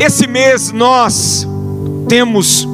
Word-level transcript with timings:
Esse 0.00 0.28
mês 0.28 0.70
nós 0.70 1.46
temos 2.08 2.66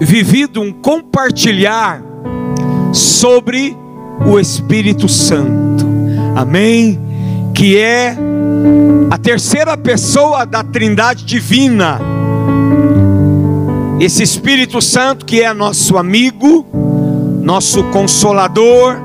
vivido 0.00 0.62
um 0.62 0.72
compartilhar 0.72 2.02
sobre 2.90 3.76
o 4.26 4.40
Espírito 4.40 5.08
Santo. 5.08 5.86
Amém? 6.34 6.98
Que 7.54 7.76
é 7.76 8.16
a 9.10 9.18
terceira 9.18 9.76
pessoa 9.76 10.46
da 10.46 10.64
Trindade 10.64 11.24
divina. 11.24 12.00
Esse 14.00 14.22
Espírito 14.22 14.80
Santo 14.80 15.26
que 15.26 15.42
é 15.42 15.52
nosso 15.52 15.98
amigo, 15.98 16.66
nosso 17.42 17.84
consolador, 17.84 18.96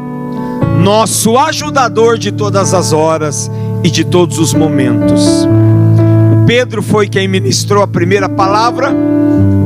nosso 0.81 1.37
ajudador 1.37 2.17
de 2.17 2.31
todas 2.31 2.73
as 2.73 2.93
horas 2.93 3.51
e 3.83 3.89
de 3.89 4.05
todos 4.05 4.39
os 4.39 4.53
momentos. 4.53 5.45
Pedro 6.47 6.81
foi 6.81 7.09
quem 7.09 7.27
ministrou 7.27 7.83
a 7.83 7.87
primeira 7.87 8.29
palavra 8.29 8.95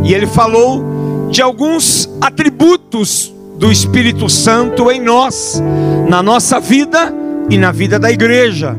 e 0.03 0.15
ele 0.15 0.25
falou 0.25 1.29
de 1.29 1.39
alguns 1.39 2.09
atributos 2.19 3.31
do 3.59 3.71
Espírito 3.71 4.27
Santo 4.27 4.89
em 4.89 4.99
nós, 4.99 5.61
na 6.09 6.23
nossa 6.23 6.59
vida 6.59 7.13
e 7.51 7.57
na 7.59 7.71
vida 7.71 7.99
da 7.99 8.11
igreja. 8.11 8.75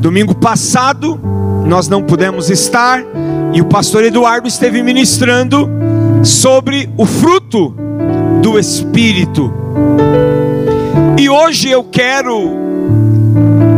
Domingo 0.00 0.34
passado 0.34 1.20
nós 1.66 1.88
não 1.88 2.02
pudemos 2.02 2.48
estar 2.48 3.04
e 3.52 3.60
o 3.60 3.66
pastor 3.66 4.02
Eduardo 4.02 4.48
esteve 4.48 4.82
ministrando 4.82 5.68
sobre 6.24 6.88
o 6.96 7.04
fruto 7.04 7.74
do 8.40 8.58
Espírito. 8.58 9.52
E 11.18 11.28
hoje 11.28 11.68
eu 11.68 11.84
quero 11.84 12.50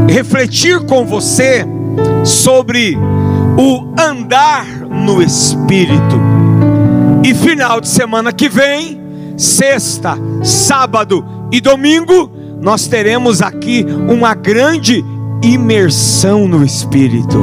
refletir 0.08 0.78
com 0.86 1.04
você 1.04 1.66
sobre 2.24 2.96
o 3.58 3.92
andar 4.00 4.66
no 4.80 5.22
Espírito. 5.22 6.20
E 7.24 7.34
final 7.34 7.80
de 7.80 7.88
semana 7.88 8.32
que 8.32 8.48
vem, 8.48 9.00
sexta, 9.36 10.18
sábado 10.42 11.24
e 11.50 11.60
domingo, 11.60 12.30
nós 12.60 12.86
teremos 12.86 13.42
aqui 13.42 13.86
uma 14.08 14.34
grande 14.34 15.04
imersão 15.42 16.48
no 16.48 16.64
Espírito. 16.64 17.42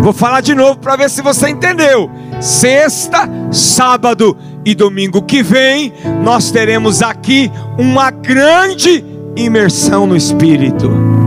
Vou 0.00 0.12
falar 0.12 0.40
de 0.40 0.54
novo 0.54 0.78
para 0.78 0.96
ver 0.96 1.10
se 1.10 1.20
você 1.20 1.48
entendeu. 1.50 2.10
Sexta, 2.40 3.28
sábado 3.52 4.36
e 4.64 4.74
domingo 4.74 5.22
que 5.22 5.42
vem, 5.42 5.92
nós 6.22 6.50
teremos 6.50 7.02
aqui 7.02 7.50
uma 7.78 8.10
grande 8.10 9.04
imersão 9.36 10.06
no 10.06 10.16
Espírito. 10.16 11.19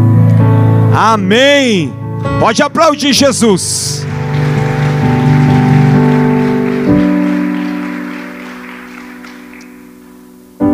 Amém. 0.96 1.92
Pode 2.40 2.62
aplaudir 2.62 3.14
Jesus. 3.14 4.06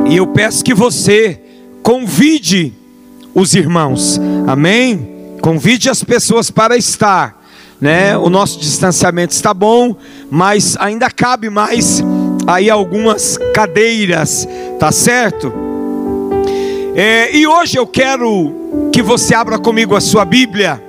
E 0.10 0.18
eu 0.18 0.28
peço 0.28 0.62
que 0.62 0.74
você 0.74 1.40
convide 1.82 2.74
os 3.34 3.54
irmãos. 3.54 4.20
Amém? 4.46 5.38
Convide 5.42 5.90
as 5.90 6.04
pessoas 6.04 6.52
para 6.52 6.76
estar, 6.76 7.42
né? 7.80 8.18
O 8.18 8.30
nosso 8.30 8.60
distanciamento 8.60 9.34
está 9.34 9.54
bom, 9.54 9.96
mas 10.30 10.76
ainda 10.80 11.10
cabe 11.10 11.50
mais 11.50 12.04
aí 12.46 12.70
algumas 12.70 13.38
cadeiras, 13.54 14.46
tá 14.78 14.92
certo? 14.92 15.54
É, 16.94 17.34
e 17.34 17.48
hoje 17.48 17.78
eu 17.78 17.88
quero 17.88 18.89
que 19.00 19.04
você 19.04 19.34
abra 19.34 19.58
comigo 19.58 19.96
a 19.96 20.02
sua 20.02 20.26
Bíblia 20.26 20.84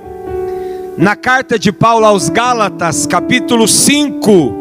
na 0.97 1.15
carta 1.15 1.57
de 1.57 1.71
Paulo 1.71 2.05
aos 2.05 2.27
Gálatas, 2.27 3.05
capítulo 3.05 3.65
5. 3.69 4.53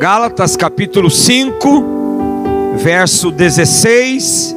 Gálatas, 0.00 0.54
capítulo 0.54 1.10
5 1.10 2.76
verso 2.76 3.32
16 3.32 4.56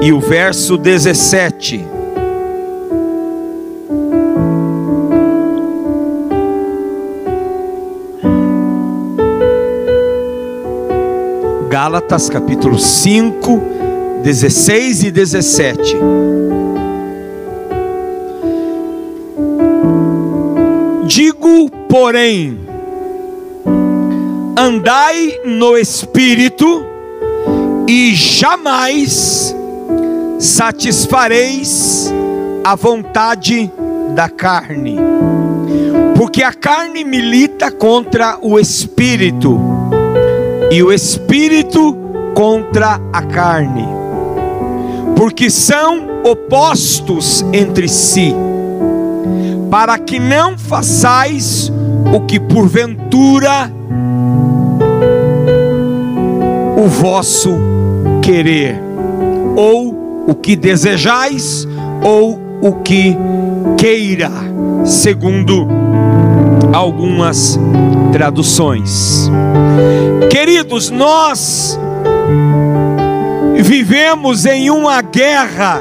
e 0.00 0.10
o 0.10 0.18
verso 0.18 0.78
17. 0.78 1.86
Gálatas 11.68 12.30
capítulo 12.30 12.78
5, 12.78 13.79
16 14.22 15.04
e 15.04 15.10
17. 15.10 15.96
Digo, 21.06 21.70
porém, 21.88 22.58
andai 24.56 25.40
no 25.44 25.76
espírito, 25.76 26.86
e 27.92 28.14
jamais 28.14 29.52
satisfareis 30.38 32.08
a 32.62 32.76
vontade 32.76 33.68
da 34.14 34.28
carne, 34.28 34.96
porque 36.16 36.44
a 36.44 36.52
carne 36.52 37.02
milita 37.02 37.68
contra 37.72 38.38
o 38.40 38.60
espírito, 38.60 39.58
e 40.70 40.80
o 40.84 40.92
espírito 40.92 41.96
contra 42.32 43.00
a 43.12 43.22
carne, 43.22 43.99
porque 45.20 45.50
são 45.50 46.22
opostos 46.24 47.44
entre 47.52 47.86
si, 47.88 48.34
para 49.70 49.98
que 49.98 50.18
não 50.18 50.56
façais 50.56 51.70
o 52.10 52.22
que 52.22 52.40
porventura 52.40 53.70
o 56.82 56.88
vosso 56.88 57.50
querer, 58.22 58.80
ou 59.56 60.24
o 60.26 60.34
que 60.34 60.56
desejais, 60.56 61.68
ou 62.02 62.40
o 62.62 62.76
que 62.82 63.14
queira, 63.76 64.30
segundo 64.86 65.68
algumas 66.72 67.60
traduções. 68.10 69.30
Queridos, 70.30 70.88
nós 70.88 71.78
vivemos 73.70 74.44
em 74.46 74.68
uma 74.68 75.00
guerra 75.00 75.80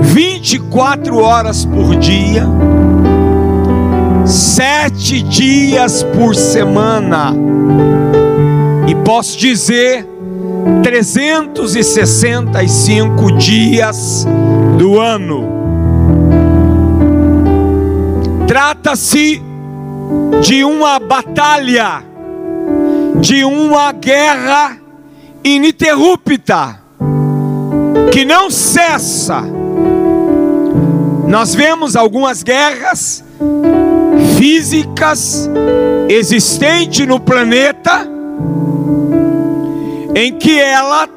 24 0.00 1.18
horas 1.18 1.66
por 1.66 1.94
dia, 1.96 2.46
sete 4.24 5.20
dias 5.20 6.02
por 6.02 6.34
semana 6.34 7.34
e 8.88 8.94
posso 8.94 9.36
dizer 9.36 10.08
365 10.82 13.32
dias 13.32 14.26
do 14.78 14.98
ano. 14.98 15.54
Trata-se 18.46 19.42
de 20.40 20.64
uma 20.64 20.98
batalha, 20.98 22.02
de 23.20 23.44
uma 23.44 23.92
guerra 23.92 24.85
ininterrupta, 25.46 26.80
que 28.12 28.24
não 28.24 28.50
cessa. 28.50 29.42
Nós 31.28 31.54
vemos 31.54 31.94
algumas 31.94 32.42
guerras 32.42 33.24
físicas 34.36 35.48
existentes 36.08 37.06
no 37.06 37.20
planeta 37.20 38.08
em 40.14 40.32
que 40.32 40.58
ela 40.58 41.08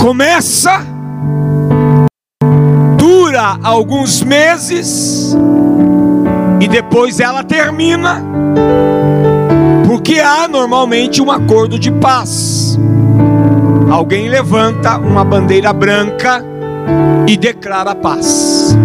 começa, 0.00 0.84
dura 2.96 3.58
alguns 3.62 4.22
meses 4.22 5.34
e 6.60 6.68
depois 6.68 7.20
ela 7.20 7.42
termina, 7.42 8.22
porque 9.86 10.18
há 10.18 10.48
normalmente 10.48 11.22
um 11.22 11.30
acordo 11.30 11.78
de 11.78 11.90
paz. 11.92 12.78
Alguém 13.90 14.28
levanta 14.28 14.98
uma 14.98 15.24
bandeira 15.24 15.72
branca 15.72 16.44
e 17.26 17.36
declara 17.36 17.94
paz. 17.94 18.76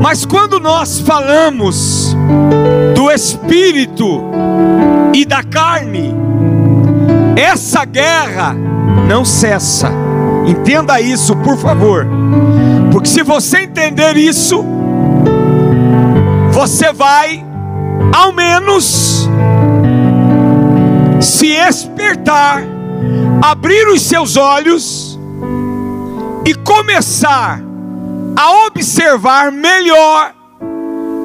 Mas 0.00 0.24
quando 0.24 0.58
nós 0.58 0.98
falamos 0.98 2.16
do 2.94 3.10
espírito 3.10 4.24
e 5.14 5.24
da 5.24 5.42
carne, 5.42 6.14
essa 7.36 7.84
guerra 7.84 8.56
não 9.08 9.24
cessa. 9.24 9.90
Entenda 10.46 11.00
isso, 11.00 11.36
por 11.36 11.56
favor. 11.56 12.06
Porque 12.90 13.08
se 13.08 13.22
você 13.22 13.60
entender 13.60 14.16
isso, 14.16 14.64
você 16.50 16.92
vai, 16.92 17.44
ao 18.12 18.32
menos, 18.32 19.28
se 21.20 21.46
espertar, 21.46 22.62
abrir 23.42 23.88
os 23.88 24.02
seus 24.02 24.36
olhos 24.36 25.18
e 26.46 26.54
começar 26.54 27.60
a 28.36 28.66
observar 28.66 29.50
melhor 29.50 30.32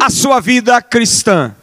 a 0.01 0.09
sua 0.09 0.39
vida 0.39 0.81
cristã. 0.81 1.55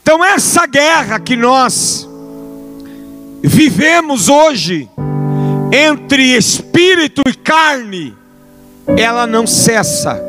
Então, 0.00 0.24
essa 0.24 0.64
guerra 0.66 1.18
que 1.18 1.34
nós 1.34 2.08
vivemos 3.42 4.28
hoje, 4.28 4.88
entre 5.72 6.36
espírito 6.36 7.22
e 7.26 7.34
carne, 7.34 8.16
ela 8.96 9.26
não 9.26 9.44
cessa, 9.44 10.20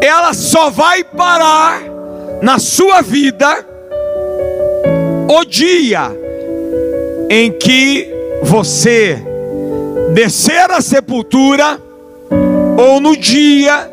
ela 0.00 0.32
só 0.32 0.70
vai 0.70 1.02
parar 1.02 1.80
na 2.40 2.60
sua 2.60 3.00
vida 3.00 3.66
o 5.28 5.44
dia 5.44 6.21
em 7.34 7.50
que 7.50 8.14
você 8.42 9.18
descer 10.12 10.70
à 10.70 10.82
sepultura 10.82 11.80
ou 12.76 13.00
no 13.00 13.16
dia 13.16 13.90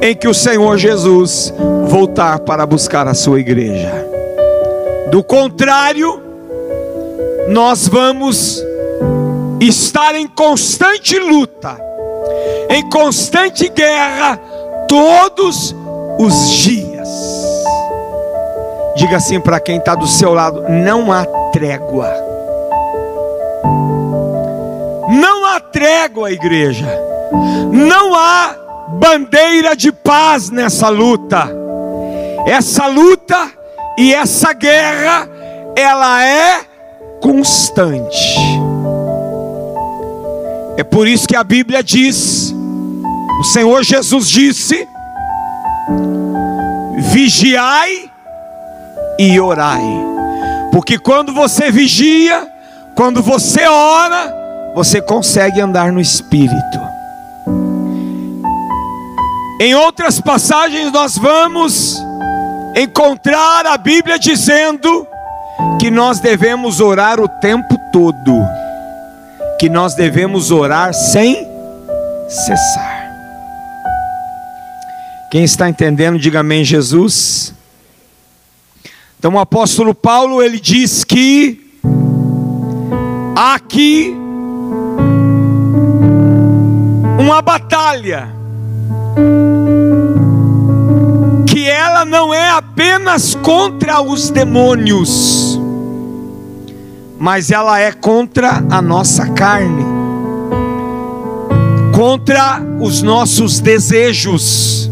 em 0.00 0.14
que 0.14 0.26
o 0.26 0.32
Senhor 0.32 0.78
Jesus 0.78 1.52
voltar 1.88 2.38
para 2.38 2.64
buscar 2.64 3.06
a 3.06 3.12
sua 3.12 3.38
igreja. 3.38 3.92
Do 5.10 5.22
contrário, 5.22 6.22
nós 7.50 7.86
vamos 7.86 8.64
estar 9.60 10.14
em 10.14 10.26
constante 10.26 11.18
luta, 11.18 11.76
em 12.70 12.88
constante 12.88 13.68
guerra, 13.68 14.40
todos 14.88 15.76
os 16.18 16.48
dias. 16.52 17.10
Diga 18.96 19.18
assim 19.18 19.38
para 19.38 19.60
quem 19.60 19.76
está 19.76 19.94
do 19.94 20.06
seu 20.06 20.32
lado: 20.32 20.64
não 20.70 21.12
há 21.12 21.26
trégua. 21.52 22.29
Há 25.80 25.82
trégua, 25.82 26.30
igreja. 26.30 26.86
Não 27.72 28.14
há 28.14 28.54
bandeira 28.98 29.74
de 29.74 29.90
paz 29.90 30.50
nessa 30.50 30.90
luta. 30.90 31.48
Essa 32.46 32.86
luta 32.86 33.50
e 33.96 34.12
essa 34.12 34.52
guerra, 34.52 35.26
ela 35.74 36.22
é 36.22 36.60
constante. 37.22 38.36
É 40.76 40.84
por 40.84 41.08
isso 41.08 41.26
que 41.26 41.34
a 41.34 41.42
Bíblia 41.42 41.82
diz, 41.82 42.54
o 43.40 43.44
Senhor 43.44 43.82
Jesus 43.82 44.28
disse: 44.28 44.86
vigiai 47.10 48.10
e 49.18 49.40
orai, 49.40 49.82
porque 50.72 50.98
quando 50.98 51.32
você 51.32 51.70
vigia, 51.70 52.46
quando 52.94 53.22
você 53.22 53.66
ora, 53.66 54.39
você 54.74 55.00
consegue 55.00 55.60
andar 55.60 55.92
no 55.92 56.00
espírito. 56.00 56.80
Em 59.60 59.74
outras 59.74 60.20
passagens, 60.20 60.90
nós 60.92 61.18
vamos 61.18 61.96
encontrar 62.76 63.66
a 63.66 63.76
Bíblia 63.76 64.18
dizendo 64.18 65.06
que 65.78 65.90
nós 65.90 66.18
devemos 66.20 66.80
orar 66.80 67.20
o 67.20 67.28
tempo 67.28 67.76
todo, 67.92 68.42
que 69.58 69.68
nós 69.68 69.94
devemos 69.94 70.50
orar 70.50 70.94
sem 70.94 71.46
cessar. 72.28 73.10
Quem 75.30 75.44
está 75.44 75.68
entendendo, 75.68 76.18
diga 76.18 76.40
amém, 76.40 76.64
Jesus. 76.64 77.54
Então 79.18 79.34
o 79.34 79.38
apóstolo 79.38 79.94
Paulo 79.94 80.42
ele 80.42 80.58
diz 80.58 81.04
que 81.04 81.60
aqui 83.36 84.19
uma 87.20 87.42
batalha 87.42 88.34
que 91.46 91.68
ela 91.68 92.06
não 92.06 92.32
é 92.32 92.48
apenas 92.48 93.34
contra 93.34 94.00
os 94.00 94.30
demônios, 94.30 95.60
mas 97.18 97.50
ela 97.50 97.78
é 97.78 97.92
contra 97.92 98.64
a 98.70 98.80
nossa 98.80 99.28
carne, 99.32 99.84
contra 101.94 102.62
os 102.80 103.02
nossos 103.02 103.60
desejos, 103.60 104.90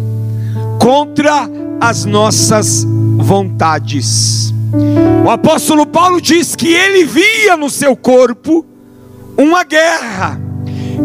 contra 0.79 1.49
as 1.81 2.05
nossas 2.05 2.85
vontades. 3.17 4.53
O 5.25 5.31
apóstolo 5.31 5.87
Paulo 5.87 6.21
diz 6.21 6.55
que 6.55 6.69
ele 6.69 7.07
via 7.07 7.57
no 7.57 7.71
seu 7.71 7.97
corpo 7.97 8.67
uma 9.35 9.65
guerra 9.65 10.48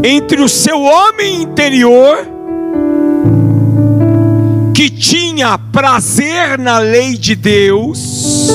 entre 0.01 0.41
o 0.41 0.49
seu 0.49 0.81
homem 0.81 1.43
interior 1.43 2.27
que 4.73 4.89
tinha 4.89 5.57
prazer 5.57 6.57
na 6.57 6.79
lei 6.79 7.17
de 7.17 7.35
Deus, 7.35 8.49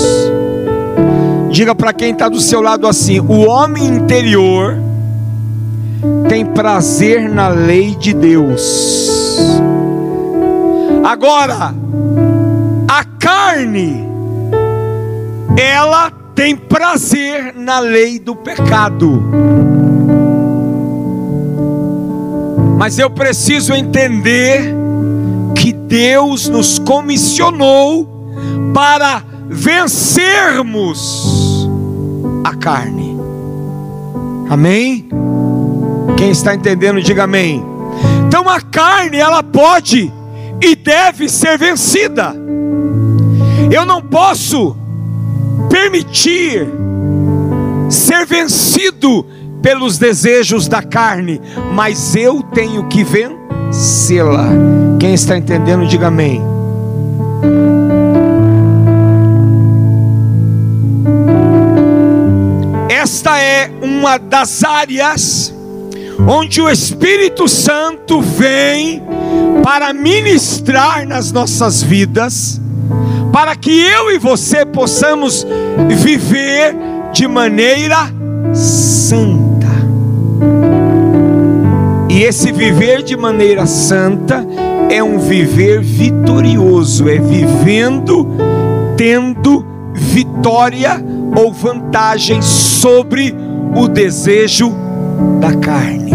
diga 1.51 1.75
para 1.75 1.93
quem 1.93 2.13
está 2.13 2.29
do 2.29 2.41
seu 2.41 2.61
lado 2.61 2.87
assim: 2.87 3.21
o 3.21 3.47
homem 3.47 3.87
interior 3.87 4.77
tem 6.29 6.45
prazer 6.45 7.29
na 7.29 7.49
lei 7.49 7.95
de 7.95 8.13
Deus. 8.13 9.49
Agora, 11.05 11.75
a 12.87 13.05
carne, 13.19 14.07
ela 15.57 16.11
tem 16.35 16.55
prazer 16.55 17.55
na 17.55 17.81
lei 17.81 18.19
do 18.19 18.37
pecado. 18.37 19.58
Mas 22.79 22.97
eu 22.97 23.11
preciso 23.11 23.75
entender 23.75 24.73
que 25.57 25.73
Deus 25.73 26.49
nos 26.49 26.79
comissionou 26.79 28.09
para 28.73 29.25
vencermos 29.49 31.27
a 32.45 32.55
carne. 32.55 33.19
Amém? 34.49 35.09
Quem 36.17 36.31
está 36.31 36.55
entendendo, 36.55 37.03
diga 37.03 37.25
amém. 37.25 37.67
Então 38.29 38.49
a 38.49 38.61
carne, 38.61 39.17
ela 39.17 39.43
pode 39.43 40.13
e 40.63 40.77
deve 40.77 41.29
ser 41.29 41.59
vencida. 41.59 42.33
Eu 43.73 43.85
não 43.85 44.01
posso 44.01 44.77
permitir 45.69 46.65
ser 47.91 48.25
vencido 48.25 49.27
pelos 49.63 49.99
desejos 49.99 50.69
da 50.69 50.83
carne, 50.83 51.41
mas 51.75 52.15
eu 52.15 52.43
tenho 52.43 52.87
que 52.89 53.05
vencê-la. 53.05 54.49
Quem 54.99 55.15
está 55.15 55.37
entendendo, 55.37 55.87
diga 55.87 56.09
amém. 56.09 56.43
Esta 62.89 63.39
é 63.39 63.71
uma 63.83 64.19
das 64.19 64.65
áreas 64.65 65.55
onde 66.27 66.61
o 66.61 66.69
Espírito 66.69 67.49
Santo 67.49 68.21
vem 68.21 69.03
para 69.63 69.93
ministrar 69.93 71.07
nas 71.07 71.33
nossas 71.33 71.83
vidas, 71.83 72.61
para 73.33 73.55
que 73.55 73.71
eu 73.71 74.11
e 74.11 74.19
você 74.19 74.65
possamos 74.67 75.47
viver 75.89 76.75
de 77.13 77.27
maneira 77.27 78.13
santa. 78.53 79.48
E 82.19 82.23
esse 82.23 82.51
viver 82.51 83.05
de 83.05 83.17
maneira 83.17 83.65
santa 83.65 84.45
é 84.91 85.01
um 85.01 85.21
viver 85.21 85.81
vitorioso, 85.81 87.09
é 87.09 87.17
vivendo 87.17 88.27
tendo 88.97 89.65
vitória 89.95 91.01
ou 91.37 91.53
vantagem 91.53 92.43
sobre 92.43 93.33
o 93.73 93.87
desejo 93.87 94.73
da 95.39 95.55
carne. 95.59 96.11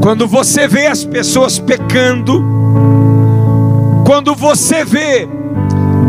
Quando 0.00 0.28
você 0.28 0.68
vê 0.68 0.86
as 0.86 1.04
pessoas 1.04 1.58
pecando, 1.58 2.44
quando 4.06 4.36
você 4.36 4.84
vê 4.84 5.28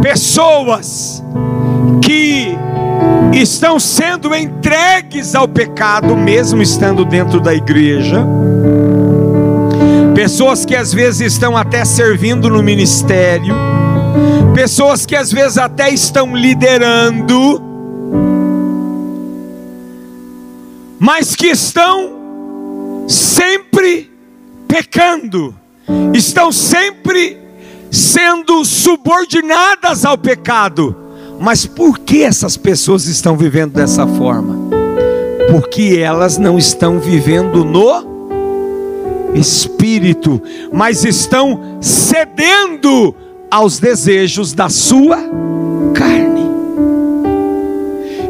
pessoas 0.03 1.23
que 2.03 2.55
estão 3.33 3.79
sendo 3.79 4.35
entregues 4.35 5.35
ao 5.35 5.47
pecado, 5.47 6.15
mesmo 6.15 6.61
estando 6.61 7.05
dentro 7.05 7.39
da 7.39 7.53
igreja, 7.53 8.25
pessoas 10.13 10.65
que 10.65 10.75
às 10.75 10.93
vezes 10.93 11.33
estão 11.33 11.55
até 11.55 11.85
servindo 11.85 12.49
no 12.49 12.61
ministério, 12.61 13.55
pessoas 14.53 15.05
que 15.05 15.15
às 15.15 15.31
vezes 15.31 15.57
até 15.57 15.89
estão 15.89 16.35
liderando, 16.35 17.61
mas 20.99 21.35
que 21.35 21.47
estão 21.47 23.05
sempre 23.07 24.11
pecando, 24.67 25.55
estão 26.13 26.51
sempre 26.51 27.37
sendo 27.89 28.63
subordinadas 28.63 30.05
ao 30.05 30.17
pecado. 30.17 31.00
Mas 31.41 31.65
por 31.65 31.99
que 31.99 32.23
essas 32.23 32.55
pessoas 32.55 33.05
estão 33.07 33.35
vivendo 33.35 33.73
dessa 33.73 34.05
forma? 34.05 34.61
porque 35.51 35.99
elas 36.01 36.37
não 36.37 36.57
estão 36.57 36.97
vivendo 36.97 37.65
no 37.65 38.09
espírito, 39.33 40.41
mas 40.71 41.03
estão 41.03 41.77
cedendo 41.81 43.13
aos 43.49 43.77
desejos 43.77 44.53
da 44.53 44.69
sua 44.69 45.17
carne. 45.93 46.49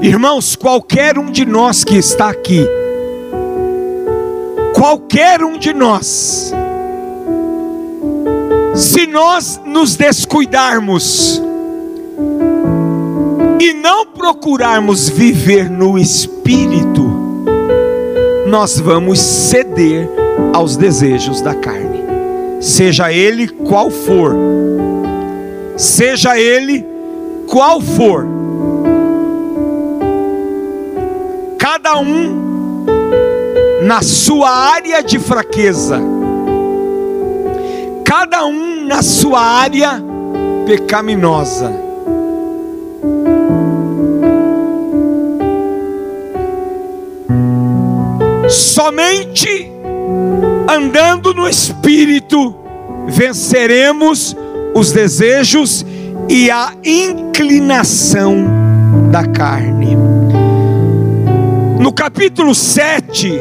Irmãos, 0.01 0.55
qualquer 0.55 1.19
um 1.19 1.29
de 1.31 1.45
nós 1.45 1.83
que 1.83 1.95
está 1.95 2.29
aqui, 2.29 2.67
qualquer 4.73 5.43
um 5.43 5.59
de 5.59 5.73
nós, 5.73 6.51
se 8.73 9.05
nós 9.05 9.61
nos 9.63 9.95
descuidarmos 9.95 11.39
e 13.61 13.73
não 13.75 14.07
procurarmos 14.07 15.07
viver 15.07 15.69
no 15.69 15.95
espírito, 15.95 17.03
nós 18.47 18.79
vamos 18.79 19.19
ceder 19.19 20.09
aos 20.51 20.75
desejos 20.75 21.41
da 21.41 21.53
carne, 21.53 22.01
seja 22.59 23.13
ele 23.13 23.47
qual 23.47 23.91
for, 23.91 24.35
seja 25.77 26.39
ele 26.39 26.83
qual 27.45 27.79
for, 27.79 28.25
cada 31.59 31.99
um 31.99 32.83
na 33.83 34.01
sua 34.01 34.49
área 34.49 35.03
de 35.03 35.19
fraqueza, 35.19 36.01
cada 38.03 38.43
um 38.43 38.87
na 38.87 39.03
sua 39.03 39.39
área 39.39 40.03
pecaminosa. 40.65 41.90
Somente 48.83 49.71
andando 50.67 51.35
no 51.35 51.47
Espírito 51.47 52.55
venceremos 53.05 54.35
os 54.73 54.91
desejos 54.91 55.85
e 56.27 56.49
a 56.49 56.73
inclinação 56.83 58.43
da 59.11 59.23
carne. 59.23 59.95
No 61.79 61.93
capítulo 61.93 62.55
7, 62.55 63.39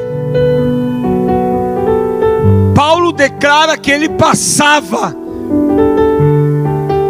Paulo 2.75 3.11
declara 3.11 3.79
que 3.79 3.91
ele 3.91 4.11
passava 4.11 5.17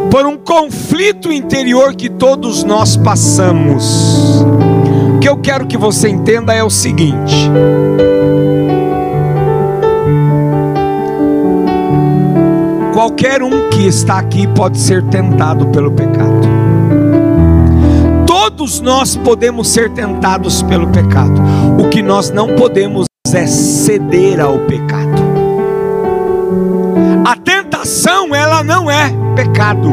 por 0.08 0.24
um 0.24 0.36
conflito 0.36 1.32
interior 1.32 1.96
que 1.96 2.08
todos 2.08 2.62
nós 2.62 2.96
passamos. 2.96 4.44
O 5.16 5.18
que 5.18 5.28
eu 5.28 5.36
quero 5.36 5.66
que 5.66 5.76
você 5.76 6.08
entenda 6.08 6.54
é 6.54 6.62
o 6.62 6.70
seguinte: 6.70 7.50
qualquer 13.00 13.42
um 13.42 13.70
que 13.70 13.86
está 13.86 14.18
aqui 14.18 14.46
pode 14.48 14.78
ser 14.78 15.02
tentado 15.04 15.66
pelo 15.68 15.90
pecado. 15.90 16.46
Todos 18.26 18.78
nós 18.82 19.16
podemos 19.16 19.68
ser 19.68 19.88
tentados 19.88 20.62
pelo 20.64 20.86
pecado. 20.88 21.40
O 21.78 21.88
que 21.88 22.02
nós 22.02 22.28
não 22.28 22.56
podemos 22.56 23.06
é 23.32 23.46
ceder 23.46 24.38
ao 24.38 24.58
pecado. 24.66 25.22
A 27.24 27.34
tentação, 27.36 28.34
ela 28.34 28.62
não 28.62 28.90
é 28.90 29.10
pecado. 29.34 29.90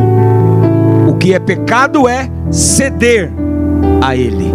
O 1.08 1.16
que 1.16 1.34
é 1.34 1.40
pecado 1.40 2.10
é 2.10 2.30
ceder 2.52 3.32
a 4.02 4.18
ele. 4.18 4.54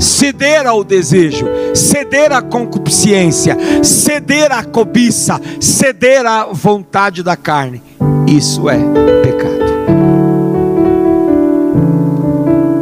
Ceder 0.00 0.66
ao 0.66 0.82
desejo, 0.82 1.46
ceder 1.74 2.32
à 2.32 2.40
concupiscência, 2.40 3.54
ceder 3.82 4.50
à 4.50 4.64
cobiça, 4.64 5.38
ceder 5.60 6.24
à 6.24 6.46
vontade 6.46 7.22
da 7.22 7.36
carne. 7.36 7.82
Isso 8.26 8.70
é 8.70 8.78
pecado. 9.22 9.60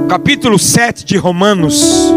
Capítulo 0.08 0.60
7 0.60 1.04
de 1.04 1.16
Romanos, 1.16 2.14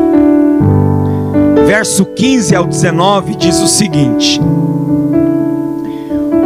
verso 1.65 2.05
15 2.05 2.55
ao 2.55 2.67
19, 2.67 3.35
diz 3.37 3.59
o 3.59 3.67
seguinte: 3.67 4.39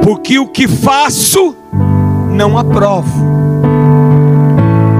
Porque 0.01 0.39
o 0.39 0.47
que 0.47 0.65
faço 0.65 1.53
não 2.31 2.57
aprovo. 2.57 3.35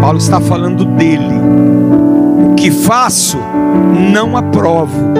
Paulo 0.02 0.18
está 0.18 0.42
falando 0.42 0.84
dele. 0.84 2.05
Que 2.56 2.72
faço 2.72 3.38
não 4.12 4.36
aprovo. 4.36 5.14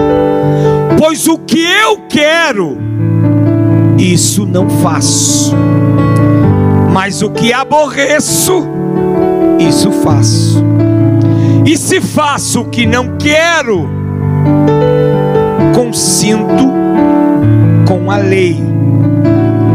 Pois 0.98 1.26
o 1.28 1.38
que 1.38 1.62
eu 1.62 1.98
quero, 2.08 2.78
isso 3.98 4.46
não 4.46 4.68
faço. 4.68 5.54
Mas 6.92 7.22
o 7.22 7.30
que 7.30 7.52
aborreço, 7.52 8.66
isso 9.58 9.92
faço. 9.92 10.64
E 11.64 11.76
se 11.76 12.00
faço 12.00 12.62
o 12.62 12.64
que 12.64 12.86
não 12.86 13.16
quero, 13.16 13.88
consinto 15.74 16.72
com 17.86 18.10
a 18.10 18.16
lei, 18.16 18.60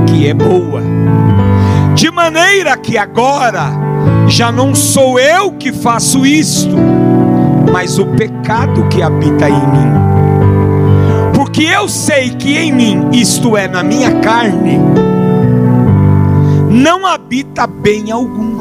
que 0.08 0.28
é 0.28 0.34
boa 0.34 0.82
de 2.02 2.10
maneira 2.10 2.76
que 2.78 2.98
agora 2.98 3.70
já 4.28 4.52
não 4.52 4.74
sou 4.74 5.20
eu 5.20 5.52
que 5.52 5.72
faço 5.72 6.26
isto, 6.26 6.76
mas 7.72 7.98
o 7.98 8.06
pecado 8.06 8.88
que 8.90 9.02
habita 9.02 9.50
em 9.50 9.54
mim. 9.54 9.92
Porque 11.34 11.64
eu 11.64 11.88
sei 11.88 12.32
que 12.32 12.58
em 12.58 12.72
mim, 12.72 13.10
isto 13.12 13.56
é, 13.56 13.68
na 13.68 13.84
minha 13.84 14.20
carne, 14.20 14.80
não 16.70 17.06
habita 17.06 17.66
bem 17.68 18.12
algum. 18.12 18.58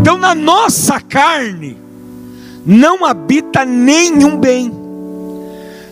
Então, 0.00 0.16
na 0.16 0.34
nossa 0.34 1.00
carne, 1.00 1.76
não 2.64 3.04
habita 3.04 3.64
nenhum 3.64 4.36
bem, 4.36 4.72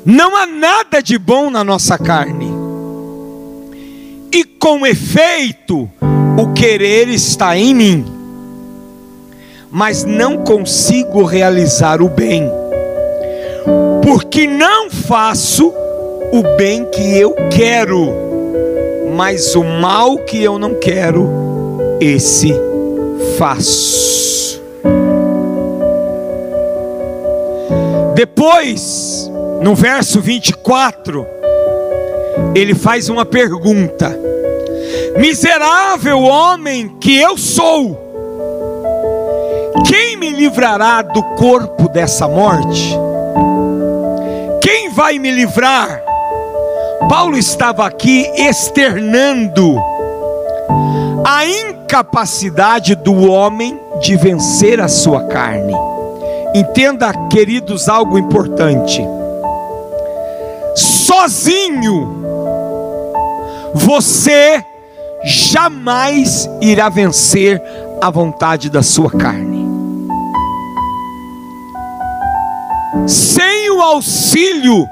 não 0.05 0.37
há 0.37 0.47
nada 0.47 1.03
de 1.03 1.19
bom 1.19 1.51
na 1.51 1.65
nossa 1.65 1.99
carne 1.99 2.67
e 4.37 4.45
com 4.45 4.87
efeito, 4.87 5.89
o 6.39 6.53
querer 6.53 7.09
está 7.09 7.57
em 7.57 7.73
mim, 7.73 8.05
mas 9.77 10.05
não 10.05 10.39
consigo 10.39 11.23
realizar 11.23 12.01
o 12.01 12.09
bem, 12.09 12.51
porque 14.03 14.47
não 14.47 14.89
faço 14.89 15.71
o 16.33 16.43
bem 16.57 16.87
que 16.87 17.19
eu 17.19 17.35
quero, 17.51 18.11
mas 19.15 19.55
o 19.55 19.63
mal 19.63 20.17
que 20.17 20.43
eu 20.43 20.59
não 20.59 20.77
quero, 20.77 21.29
esse 22.01 22.55
faço. 23.37 24.63
Depois, 28.15 29.31
no 29.61 29.75
verso 29.75 30.23
24, 30.23 31.27
ele 32.55 32.75
faz 32.75 33.11
uma 33.11 33.27
pergunta: 33.27 34.19
Miserável 35.19 36.23
homem 36.23 36.97
que 36.99 37.19
eu 37.19 37.37
sou, 37.37 38.06
quem 39.89 40.17
me 40.17 40.31
livrará 40.31 41.03
do 41.03 41.23
corpo 41.37 41.89
dessa 41.89 42.29
morte? 42.29 42.95
Quem 44.61 44.91
vai 44.91 45.19
me 45.19 45.31
livrar? 45.31 46.03
Paulo 47.09 47.37
estava 47.37 47.87
aqui 47.87 48.27
externando 48.37 49.77
a 51.25 51.47
incapacidade 51.47 52.95
do 52.95 53.31
homem 53.31 53.79
de 54.01 54.17
vencer 54.17 54.81
a 54.81 54.89
sua 54.89 55.25
carne. 55.25 55.75
Entenda, 56.55 57.13
queridos, 57.29 57.89
algo 57.89 58.19
importante. 58.19 59.01
Sozinho 60.75 62.25
você 63.75 64.65
jamais 65.25 66.49
irá 66.61 66.89
vencer 66.89 67.63
a 68.01 68.11
vontade 68.11 68.71
da 68.71 68.83
sua 68.83 69.11
carne. 69.11 69.56
Sem 73.07 73.71
o 73.71 73.81
auxílio 73.81 74.89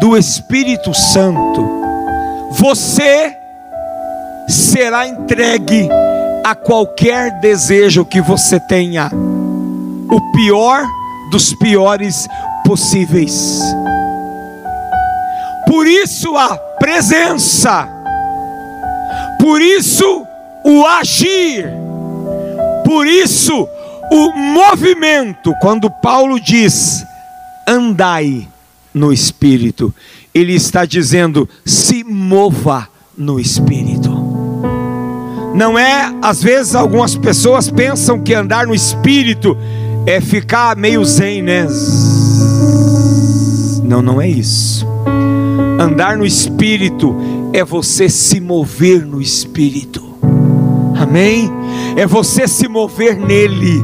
do 0.00 0.16
Espírito 0.16 0.92
Santo, 0.94 1.68
você 2.52 3.36
será 4.48 5.06
entregue 5.06 5.88
a 6.44 6.54
qualquer 6.54 7.40
desejo 7.40 8.04
que 8.04 8.20
você 8.20 8.60
tenha, 8.60 9.10
o 9.12 10.32
pior 10.32 10.84
dos 11.30 11.54
piores 11.54 12.26
possíveis. 12.64 13.60
Por 15.66 15.86
isso 15.86 16.36
a 16.36 16.56
presença 16.78 17.96
por 19.46 19.62
isso, 19.62 20.26
o 20.64 20.84
agir, 20.84 21.72
por 22.84 23.06
isso, 23.06 23.68
o 24.10 24.32
movimento, 24.32 25.54
quando 25.60 25.88
Paulo 25.88 26.40
diz: 26.40 27.06
andai 27.66 28.48
no 28.94 29.12
espírito. 29.12 29.94
Ele 30.34 30.54
está 30.54 30.84
dizendo: 30.84 31.48
se 31.64 32.04
mova 32.04 32.88
no 33.16 33.40
espírito. 33.40 34.14
Não 35.54 35.78
é, 35.78 36.14
às 36.20 36.42
vezes 36.42 36.74
algumas 36.74 37.16
pessoas 37.16 37.70
pensam 37.70 38.22
que 38.22 38.34
andar 38.34 38.66
no 38.66 38.74
espírito 38.74 39.56
é 40.06 40.20
ficar 40.20 40.76
meio 40.76 41.02
zen, 41.04 41.42
né? 41.42 41.66
Não, 43.82 44.02
não 44.02 44.20
é 44.20 44.28
isso. 44.28 44.86
Andar 45.80 46.18
no 46.18 46.26
espírito 46.26 47.16
é 47.52 47.64
você 47.64 48.08
se 48.08 48.38
mover 48.40 49.06
no 49.06 49.20
espírito. 49.20 50.05
Amém? 50.98 51.50
É 51.96 52.06
você 52.06 52.48
se 52.48 52.68
mover 52.68 53.16
nele, 53.16 53.82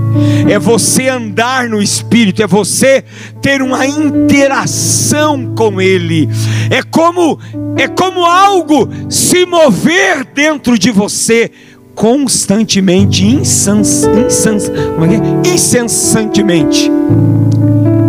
é 0.50 0.58
você 0.58 1.08
andar 1.08 1.68
no 1.68 1.82
Espírito, 1.82 2.42
é 2.42 2.46
você 2.46 3.04
ter 3.40 3.62
uma 3.62 3.86
interação 3.86 5.54
com 5.54 5.80
Ele. 5.80 6.28
É 6.70 6.82
como 6.82 7.38
é 7.76 7.88
como 7.88 8.24
algo 8.24 8.88
se 9.08 9.44
mover 9.46 10.24
dentro 10.34 10.78
de 10.78 10.90
você 10.90 11.50
constantemente, 11.94 13.26
insans, 13.26 14.04
insans, 14.04 14.68
é, 14.68 15.48
é? 15.48 15.54
incessantemente. 15.54 16.90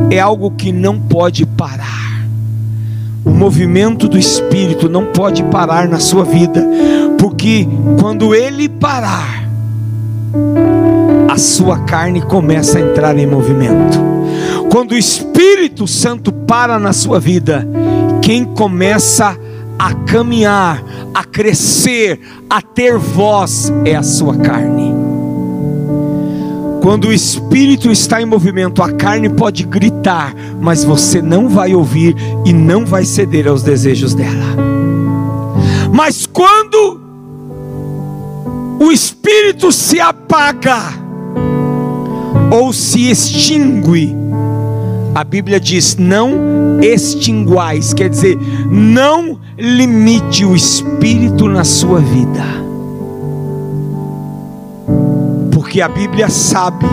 É 0.10 0.20
algo 0.20 0.52
que 0.52 0.72
não 0.72 1.00
pode 1.00 1.46
parar. 1.46 2.04
O 3.26 3.32
movimento 3.32 4.08
do 4.08 4.18
Espírito 4.18 4.90
não 4.90 5.06
pode 5.06 5.44
parar 5.46 5.88
na 5.88 6.00
sua 6.00 6.24
vida, 6.26 6.66
porque 7.44 7.68
quando 8.00 8.34
ele 8.34 8.70
parar, 8.70 9.46
a 11.30 11.38
sua 11.38 11.80
carne 11.80 12.22
começa 12.22 12.78
a 12.78 12.82
entrar 12.82 13.18
em 13.20 13.28
movimento. 13.28 14.00
Quando 14.72 14.94
o 14.94 14.98
Espírito 14.98 15.86
Santo 15.86 16.32
para 16.32 16.80
na 16.80 16.94
sua 16.94 17.20
vida, 17.20 17.68
quem 18.22 18.46
começa 18.46 19.38
a 19.78 19.94
caminhar, 19.94 20.82
a 21.14 21.26
crescer, 21.26 22.18
a 22.50 22.62
ter 22.62 22.98
voz 22.98 23.74
é 23.84 23.94
a 23.94 24.04
sua 24.04 24.38
carne. 24.38 24.94
Quando 26.82 27.10
o 27.10 27.14
espírito 27.14 27.92
está 27.92 28.22
em 28.22 28.26
movimento, 28.26 28.82
a 28.82 28.92
carne 28.94 29.28
pode 29.28 29.64
gritar, 29.64 30.34
mas 30.62 30.86
você 30.86 31.22
não 31.22 31.50
vai 31.50 31.76
ouvir 31.76 32.16
e 32.46 32.54
não 32.54 32.86
vai 32.86 33.04
ceder 33.04 33.50
aos 33.50 33.64
desejos 33.64 34.14
dela. 34.14 34.56
Mas 35.92 36.26
quando 36.26 37.03
o 38.84 38.92
espírito 38.92 39.72
se 39.72 40.00
apaga 40.00 40.80
ou 42.52 42.74
se 42.74 43.10
extingue, 43.10 44.16
a 45.16 45.24
Bíblia 45.24 45.60
diz: 45.60 45.96
não 45.96 46.80
extinguais, 46.82 47.94
quer 47.94 48.10
dizer, 48.10 48.38
não 48.70 49.40
limite 49.58 50.46
o 50.46 50.56
espírito 50.56 51.48
na 51.48 51.64
sua 51.64 52.00
vida 52.00 52.64
porque 55.74 55.82
a 55.82 55.88
Bíblia 55.88 56.30
sabe, 56.30 56.86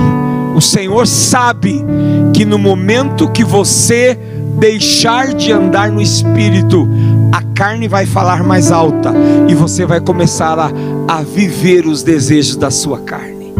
o 0.57 0.61
Senhor 0.63 1.07
sabe, 1.07 1.85
que 2.33 2.47
no 2.47 2.59
momento 2.59 3.29
que 3.29 3.45
você 3.45 4.19
deixar 4.59 5.35
de 5.35 5.53
andar 5.53 5.93
no 5.93 6.01
espírito, 6.01 6.89
a 7.31 7.43
carne 7.55 7.87
vai 7.87 8.07
falar 8.07 8.43
mais 8.43 8.73
alta 8.73 9.13
e 9.49 9.55
você 9.55 9.85
vai 9.85 10.01
começar 10.01 10.59
a, 10.59 10.71
a 11.11 11.23
viver 11.23 11.89
os 11.89 12.05
desejos 12.05 12.55
da 12.55 12.71
sua 12.71 13.01
carne. 13.01 13.53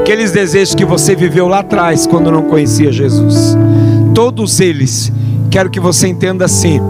Aqueles 0.00 0.32
desejos 0.32 0.74
que 0.74 0.84
você 0.84 1.14
viveu 1.14 1.46
lá 1.46 1.60
atrás 1.60 2.08
quando 2.08 2.28
não 2.28 2.42
conhecia 2.42 2.90
Jesus. 2.90 3.56
Todos 4.12 4.58
eles, 4.58 5.12
quero 5.48 5.70
que 5.70 5.78
você 5.78 6.08
entenda 6.08 6.44
assim. 6.44 6.80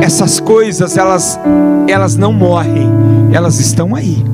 Essas 0.00 0.40
coisas, 0.40 0.96
elas 0.96 1.38
elas 1.86 2.16
não 2.16 2.32
morrem, 2.32 2.88
elas 3.30 3.60
estão 3.60 3.94
aí 3.94 4.24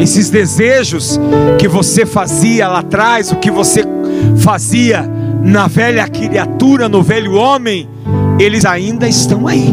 esses 0.00 0.30
desejos 0.30 1.20
que 1.60 1.68
você 1.68 2.04
fazia 2.04 2.66
lá 2.66 2.80
atrás, 2.80 3.30
o 3.30 3.36
que 3.36 3.52
você 3.52 3.84
fazia 4.38 5.08
na 5.40 5.68
velha 5.68 6.08
criatura, 6.08 6.88
no 6.88 7.04
velho 7.04 7.34
homem, 7.34 7.88
eles 8.36 8.64
ainda 8.64 9.06
estão 9.06 9.46
aí. 9.46 9.72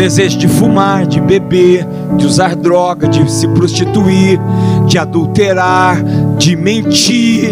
Desejo 0.00 0.38
de 0.38 0.48
fumar, 0.48 1.06
de 1.06 1.20
beber, 1.20 1.86
de 2.16 2.24
usar 2.24 2.56
droga, 2.56 3.06
de 3.06 3.30
se 3.30 3.46
prostituir, 3.48 4.40
de 4.86 4.96
adulterar, 4.96 6.02
de 6.38 6.56
mentir. 6.56 7.50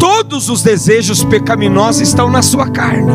Todos 0.00 0.50
os 0.50 0.60
desejos 0.60 1.22
pecaminosos 1.22 2.00
estão 2.00 2.28
na 2.28 2.42
sua 2.42 2.68
carne. 2.70 3.12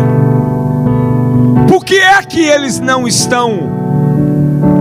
Por 1.67 1.83
que 1.83 1.95
é 1.95 2.23
que 2.23 2.39
eles 2.39 2.79
não 2.79 3.05
estão 3.05 3.69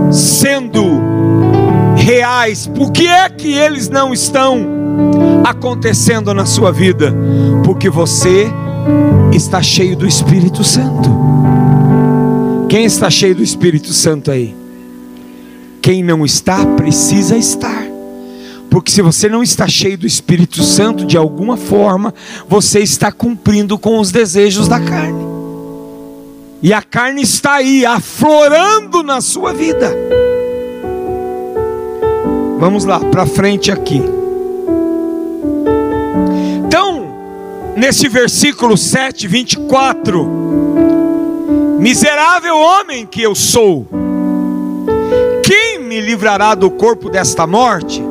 sendo 0.09 1.01
reais, 1.97 2.65
por 2.65 2.93
que 2.93 3.05
é 3.05 3.27
que 3.27 3.51
eles 3.51 3.89
não 3.89 4.13
estão 4.13 4.65
acontecendo 5.43 6.33
na 6.33 6.45
sua 6.45 6.71
vida? 6.71 7.13
Porque 7.65 7.89
você 7.89 8.49
está 9.33 9.61
cheio 9.61 9.97
do 9.97 10.07
Espírito 10.07 10.63
Santo. 10.63 11.11
Quem 12.73 12.85
está 12.85 13.07
cheio 13.07 13.35
do 13.35 13.43
Espírito 13.43 13.93
Santo 13.93 14.31
aí? 14.31 14.55
Quem 15.79 16.01
não 16.01 16.25
está, 16.25 16.65
precisa 16.65 17.37
estar. 17.37 17.85
Porque 18.67 18.91
se 18.91 18.99
você 18.99 19.29
não 19.29 19.43
está 19.43 19.67
cheio 19.67 19.95
do 19.95 20.07
Espírito 20.07 20.63
Santo, 20.63 21.05
de 21.05 21.15
alguma 21.15 21.55
forma, 21.55 22.11
você 22.49 22.79
está 22.79 23.11
cumprindo 23.11 23.77
com 23.77 23.99
os 23.99 24.11
desejos 24.11 24.67
da 24.67 24.79
carne. 24.79 25.23
E 26.63 26.73
a 26.73 26.81
carne 26.81 27.21
está 27.21 27.57
aí, 27.57 27.85
aflorando 27.85 29.03
na 29.03 29.21
sua 29.21 29.53
vida. 29.53 29.95
Vamos 32.57 32.85
lá, 32.85 32.99
para 32.99 33.27
frente 33.27 33.71
aqui. 33.71 34.01
Então, 36.65 37.13
nesse 37.77 38.09
versículo 38.09 38.75
7, 38.75 39.27
24: 39.27 40.62
Miserável 41.83 42.55
homem 42.55 43.05
que 43.05 43.21
eu 43.21 43.35
sou, 43.35 43.85
quem 45.43 45.79
me 45.79 45.99
livrará 45.99 46.55
do 46.55 46.71
corpo 46.71 47.09
desta 47.09 47.45
morte? 47.45 48.01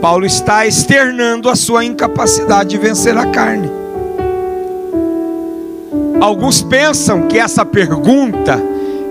Paulo 0.00 0.24
está 0.24 0.66
externando 0.66 1.50
a 1.50 1.54
sua 1.54 1.84
incapacidade 1.84 2.70
de 2.70 2.78
vencer 2.78 3.14
a 3.18 3.26
carne. 3.26 3.70
Alguns 6.18 6.62
pensam 6.62 7.28
que 7.28 7.38
essa 7.38 7.62
pergunta 7.62 8.58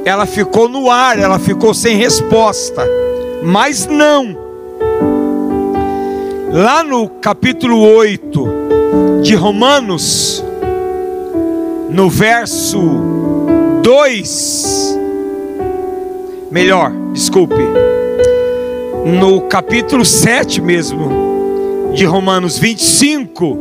ela 0.04 0.26
ficou 0.26 0.68
no 0.68 0.90
ar, 0.90 1.20
ela 1.20 1.38
ficou 1.38 1.72
sem 1.72 1.98
resposta. 1.98 2.84
Mas 3.44 3.86
não. 3.86 4.36
Lá 6.52 6.84
no 6.84 7.08
capítulo 7.10 7.80
8 7.80 9.22
de 9.22 9.36
Romanos, 9.36 10.44
no 11.92 12.10
verso 12.10 13.24
2, 13.86 14.98
melhor, 16.50 16.92
desculpe, 17.14 17.62
no 19.06 19.42
capítulo 19.42 20.04
7 20.04 20.60
mesmo, 20.60 21.92
de 21.94 22.04
Romanos 22.04 22.58
25, 22.58 23.60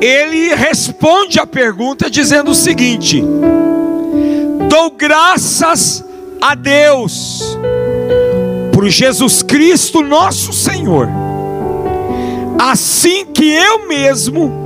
ele 0.00 0.56
responde 0.56 1.38
a 1.38 1.46
pergunta 1.46 2.10
dizendo 2.10 2.50
o 2.50 2.54
seguinte: 2.56 3.22
Dou 4.68 4.90
graças 4.90 6.04
a 6.40 6.56
Deus 6.56 7.56
por 8.72 8.88
Jesus 8.88 9.44
Cristo, 9.44 10.02
nosso 10.02 10.52
Senhor, 10.52 11.08
assim 12.58 13.24
que 13.24 13.48
eu 13.48 13.86
mesmo, 13.86 14.61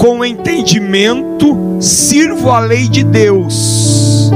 com 0.00 0.24
entendimento, 0.24 1.76
sirvo 1.78 2.50
a 2.50 2.58
lei 2.58 2.88
de 2.88 3.04
Deus, 3.04 4.30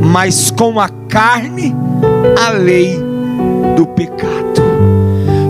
mas 0.00 0.50
com 0.50 0.80
a 0.80 0.88
carne, 0.88 1.76
a 2.42 2.48
lei 2.48 2.98
do 3.76 3.86
pecado. 3.88 4.62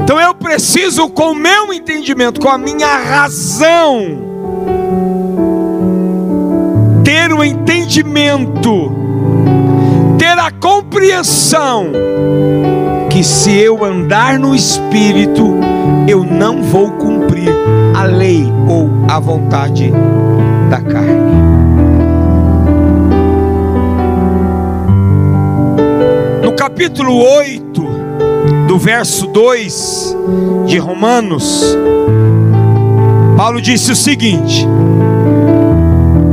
Então 0.03 0.21
eu 0.21 0.35
preciso, 0.35 1.09
com 1.09 1.31
o 1.31 1.35
meu 1.37 1.73
entendimento, 1.73 2.41
com 2.41 2.49
a 2.49 2.59
minha 2.59 2.97
razão, 2.97 4.19
ter 7.05 7.33
o 7.33 7.45
entendimento, 7.45 8.91
ter 10.19 10.37
a 10.41 10.51
compreensão 10.51 11.93
que 13.09 13.23
se 13.23 13.57
eu 13.57 13.85
andar 13.85 14.41
no 14.41 14.57
espírito, 14.57 15.55
eu 16.09 16.25
não 16.25 16.65
vou 16.65 16.91
cumprir 16.91 17.16
lei 18.07 18.45
ou 18.69 18.89
a 19.09 19.19
vontade 19.21 19.93
da 20.71 20.81
carne. 20.81 21.37
No 26.43 26.53
capítulo 26.53 27.17
8, 27.17 27.87
do 28.69 28.79
verso 28.79 29.27
2 29.27 30.17
de 30.67 30.79
Romanos, 30.79 31.77
Paulo 33.37 33.61
disse 33.61 33.93
o 33.93 33.97
seguinte: 33.97 34.67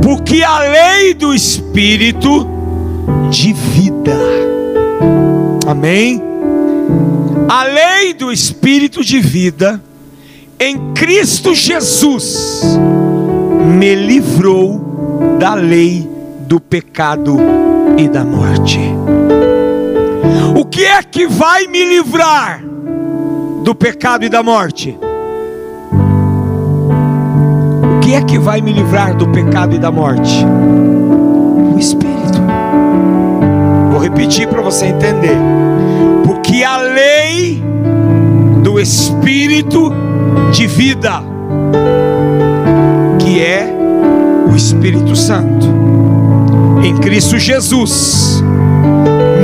porque 0.02 0.42
a 0.42 0.58
lei 0.58 1.14
do 1.14 1.34
Espírito 1.34 2.46
de 3.30 3.52
vida, 3.52 4.16
amém? 5.66 6.22
A 7.48 7.64
lei 7.64 8.14
do 8.14 8.30
Espírito 8.30 9.02
de 9.02 9.18
vida 9.20 9.82
em 10.64 10.94
Cristo 10.94 11.54
Jesus 11.54 12.62
me 13.78 13.94
livrou 13.94 15.36
da 15.38 15.52
lei 15.52 16.08
do 16.40 16.58
pecado 16.58 17.36
e 17.98 18.08
da 18.08 18.24
morte. 18.24 18.80
O 20.56 20.64
que 20.64 20.86
é 20.86 21.02
que 21.02 21.26
vai 21.26 21.66
me 21.66 21.84
livrar 21.84 22.64
do 23.62 23.74
pecado 23.74 24.24
e 24.24 24.30
da 24.30 24.42
morte? 24.42 24.98
O 27.96 28.00
que 28.00 28.14
é 28.14 28.22
que 28.22 28.38
vai 28.38 28.62
me 28.62 28.72
livrar 28.72 29.14
do 29.14 29.28
pecado 29.28 29.74
e 29.74 29.78
da 29.78 29.90
morte? 29.90 30.46
O 31.74 31.78
Espírito. 31.78 32.40
Vou 33.90 34.00
repetir 34.00 34.48
para 34.48 34.62
você 34.62 34.86
entender. 34.86 35.63
Do 38.74 38.80
Espírito 38.80 39.92
de 40.50 40.66
vida, 40.66 41.22
que 43.20 43.40
é 43.40 43.72
o 44.50 44.56
Espírito 44.56 45.14
Santo, 45.14 45.68
em 46.82 46.96
Cristo 46.96 47.38
Jesus, 47.38 48.42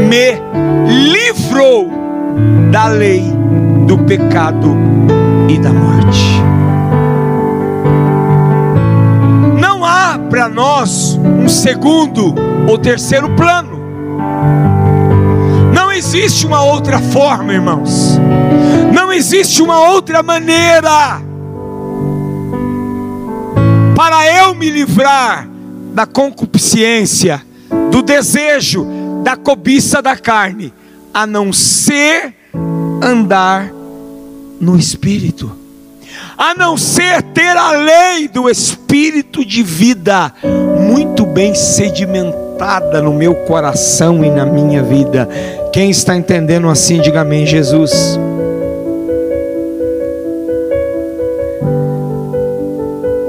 me 0.09 0.35
livrou 1.13 1.89
da 2.73 2.89
lei 2.89 3.23
do 3.87 3.99
pecado 3.99 4.77
e 5.49 5.61
da 5.61 5.73
morte. 5.73 6.43
Não 9.61 9.85
há 9.85 10.19
para 10.29 10.49
nós 10.49 11.17
um 11.23 11.49
segundo 11.49 12.35
ou 12.67 12.77
terceiro 12.77 13.31
plano. 13.37 13.79
Existe 16.01 16.47
uma 16.47 16.65
outra 16.65 16.99
forma, 16.99 17.53
irmãos. 17.53 18.19
Não 18.91 19.13
existe 19.13 19.61
uma 19.61 19.79
outra 19.91 20.23
maneira 20.23 21.21
para 23.95 24.35
eu 24.35 24.55
me 24.55 24.71
livrar 24.71 25.47
da 25.93 26.07
concupiscência, 26.07 27.43
do 27.91 28.01
desejo, 28.01 28.87
da 29.23 29.37
cobiça 29.37 30.01
da 30.01 30.17
carne, 30.17 30.73
a 31.13 31.27
não 31.27 31.53
ser 31.53 32.35
andar 33.03 33.71
no 34.59 34.79
Espírito, 34.79 35.55
a 36.35 36.55
não 36.55 36.79
ser 36.79 37.23
ter 37.25 37.55
a 37.55 37.73
lei 37.73 38.27
do 38.27 38.49
Espírito 38.49 39.45
de 39.45 39.63
vida 39.63 40.33
muito 40.81 41.27
bem 41.27 41.55
sedimentada 41.55 43.03
no 43.03 43.13
meu 43.13 43.35
coração 43.35 44.25
e 44.25 44.31
na 44.31 44.47
minha 44.47 44.83
vida. 44.83 45.29
Quem 45.73 45.89
está 45.89 46.17
entendendo 46.17 46.69
assim, 46.69 47.01
diga 47.01 47.21
amém, 47.21 47.47
Jesus. 47.47 48.19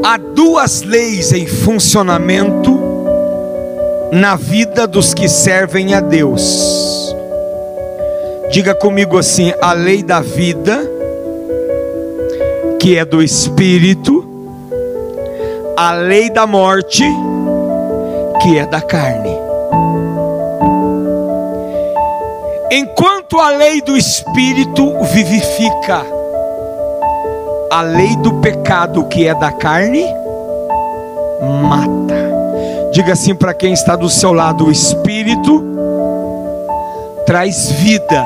Há 0.04 0.18
duas 0.18 0.82
leis 0.82 1.32
em 1.32 1.46
funcionamento 1.46 2.80
na 4.12 4.36
vida 4.36 4.88
dos 4.88 5.14
que 5.14 5.30
servem 5.30 5.94
a 5.94 6.00
Deus. 6.02 7.16
Diga 8.52 8.74
comigo 8.74 9.20
assim: 9.20 9.54
a 9.62 9.74
lei 9.74 10.02
da 10.02 10.20
vida, 10.20 10.82
que 12.80 12.98
é 12.98 13.06
do 13.06 13.22
espírito, 13.22 14.28
a 15.78 15.94
lei 15.94 16.28
da 16.30 16.48
morte, 16.48 17.04
que 18.42 18.58
é 18.58 18.66
da 18.66 18.82
carne. 18.82 19.51
Enquanto 22.74 23.38
a 23.38 23.50
lei 23.50 23.82
do 23.82 23.98
espírito 23.98 24.94
vivifica, 25.14 26.06
a 27.70 27.82
lei 27.82 28.16
do 28.16 28.36
pecado, 28.36 29.04
que 29.10 29.28
é 29.28 29.36
da 29.36 29.52
carne, 29.52 30.06
mata. 31.68 32.32
Diga 32.94 33.12
assim 33.12 33.36
para 33.36 33.54
quem 33.54 33.74
está 33.74 33.98
do 33.98 34.10
seu 34.10 34.32
lado: 34.32 34.68
o 34.68 34.72
Espírito 34.72 35.62
traz 37.26 37.72
vida, 37.72 38.26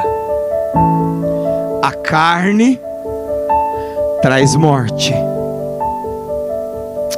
a 1.81 1.91
carne 1.91 2.79
traz 4.21 4.55
morte. 4.55 5.11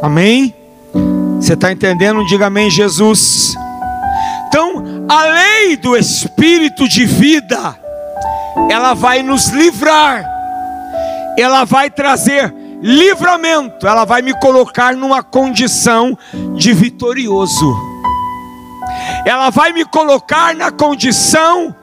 Amém? 0.01 0.53
Você 1.41 1.53
está 1.53 1.73
entendendo? 1.73 2.25
Diga 2.25 2.47
amém, 2.47 2.69
Jesus. 2.69 3.53
A 5.09 5.23
lei 5.23 5.77
do 5.77 5.95
Espírito 5.95 6.85
de 6.85 7.05
vida, 7.05 7.77
ela 8.69 8.93
vai 8.93 9.23
nos 9.23 9.47
livrar, 9.47 10.25
ela 11.37 11.63
vai 11.63 11.89
trazer 11.89 12.53
livramento, 12.81 13.87
ela 13.87 14.03
vai 14.03 14.21
me 14.21 14.37
colocar 14.37 14.97
numa 14.97 15.23
condição 15.23 16.17
de 16.57 16.73
vitorioso. 16.73 17.73
Ela 19.25 19.49
vai 19.49 19.71
me 19.71 19.85
colocar 19.85 20.53
na 20.53 20.71
condição 20.71 21.73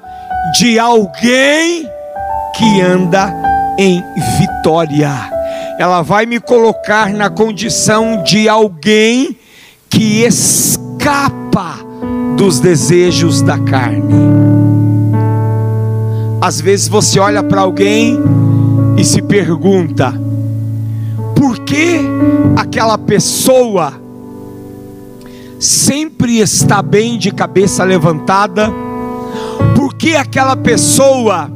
de 0.59 0.79
alguém 0.79 1.89
que 2.55 2.81
anda 2.83 3.33
em 3.79 4.05
vitória. 4.39 5.11
Ela 5.79 6.03
vai 6.03 6.27
me 6.27 6.39
colocar 6.39 7.09
na 7.09 7.31
condição 7.31 8.23
de 8.23 8.51
alguém 8.51 9.35
que 9.89 10.25
escapa 10.25 11.84
dos 12.37 12.61
desejos 12.61 13.43
da 13.43 13.59
carne. 13.59 14.15
Às 16.41 16.61
vezes 16.61 16.89
você 16.89 17.19
olha 17.19 17.43
para 17.43 17.63
alguém 17.63 18.19
e 18.97 19.05
se 19.05 19.23
pergunta: 19.23 20.13
por 21.35 21.59
que 21.61 22.01
aquela 22.57 22.99
pessoa 22.99 23.95
sempre 25.59 26.41
está 26.41 26.83
bem 26.83 27.19
de 27.19 27.31
cabeça 27.31 27.83
levantada? 27.85 28.71
Por 29.75 29.95
que 29.95 30.17
aquela 30.17 30.57
pessoa 30.57 31.51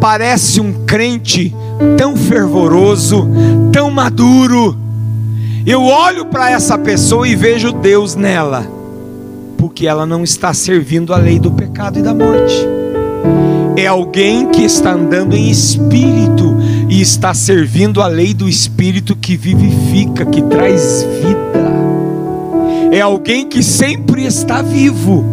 parece 0.00 0.60
um 0.60 0.84
crente 0.86 1.54
tão 1.98 2.16
fervoroso, 2.16 3.28
tão 3.72 3.90
maduro? 3.90 4.76
Eu 5.66 5.82
olho 5.82 6.24
para 6.24 6.50
essa 6.50 6.78
pessoa 6.78 7.28
e 7.28 7.36
vejo 7.36 7.72
Deus 7.72 8.14
nela, 8.14 8.66
porque 9.60 9.86
ela 9.86 10.04
não 10.04 10.24
está 10.24 10.52
servindo 10.52 11.14
a 11.14 11.18
lei 11.18 11.38
do 11.38 11.52
pecado 11.52 12.00
e 12.00 12.02
da 12.02 12.12
morte 12.12 12.80
é 13.80 13.86
alguém 13.86 14.46
que 14.50 14.62
está 14.62 14.92
andando 14.92 15.34
em 15.34 15.48
espírito 15.48 16.56
e 16.88 17.00
está 17.00 17.32
servindo 17.32 18.02
a 18.02 18.08
lei 18.08 18.34
do 18.34 18.46
espírito 18.46 19.16
que 19.16 19.36
vivifica, 19.38 20.26
que 20.26 20.42
traz 20.42 21.02
vida. 21.02 21.70
É 22.92 23.00
alguém 23.00 23.48
que 23.48 23.62
sempre 23.62 24.26
está 24.26 24.60
vivo. 24.60 25.24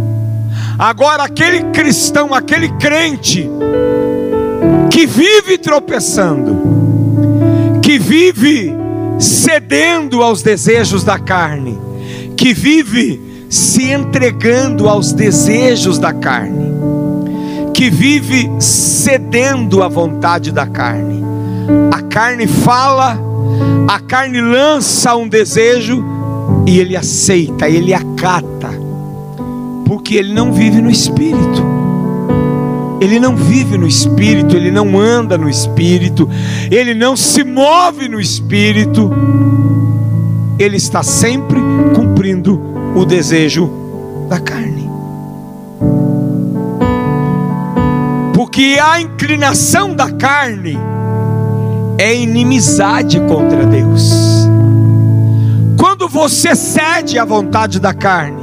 Agora, 0.80 1.24
aquele 1.24 1.64
cristão, 1.72 2.34
aquele 2.34 2.70
crente 2.74 3.50
que 4.90 5.06
vive 5.06 5.58
tropeçando, 5.58 6.56
que 7.82 8.00
vive 8.00 8.74
cedendo 9.20 10.22
aos 10.22 10.42
desejos 10.42 11.04
da 11.04 11.20
carne, 11.20 11.78
que 12.38 12.54
vive 12.54 13.27
se 13.50 13.92
entregando 13.92 14.88
aos 14.90 15.14
desejos 15.14 15.98
da 15.98 16.14
carne 16.14 16.68
que 17.78 17.92
vive 17.92 18.50
cedendo 18.60 19.84
à 19.84 19.88
vontade 19.88 20.52
da 20.52 20.66
carne. 20.66 21.24
A 21.92 22.02
carne 22.02 22.48
fala, 22.48 23.20
a 23.88 24.00
carne 24.00 24.42
lança 24.42 25.16
um 25.16 25.30
desejo 25.30 26.04
e 26.66 26.80
ele 26.80 26.98
aceita, 26.98 27.70
ele 27.70 27.94
acata, 27.94 28.72
porque 29.86 30.16
ele 30.16 30.34
não 30.34 30.52
vive 30.52 30.82
no 30.82 30.90
espírito. 30.90 31.78
Ele 33.00 33.20
não 33.20 33.36
vive 33.36 33.78
no 33.78 33.88
espírito, 33.88 34.56
ele 34.56 34.72
não 34.72 35.00
anda 35.00 35.38
no 35.38 35.48
espírito, 35.48 36.28
ele 36.72 36.96
não 36.96 37.16
se 37.16 37.44
move 37.44 38.10
no 38.10 38.20
espírito. 38.20 39.12
Ele 40.58 40.78
está 40.78 41.04
sempre 41.04 41.60
cumprindo 41.94 42.67
o 42.98 43.06
desejo 43.06 43.70
da 44.28 44.40
carne. 44.40 44.78
que 48.58 48.80
a 48.80 49.00
inclinação 49.00 49.94
da 49.94 50.10
carne 50.10 50.76
é 52.00 52.16
inimizade 52.16 53.20
contra 53.20 53.64
Deus. 53.68 54.48
Quando 55.78 56.08
você 56.08 56.56
cede 56.56 57.20
à 57.20 57.24
vontade 57.24 57.80
da 57.80 57.94
carne, 57.94 58.42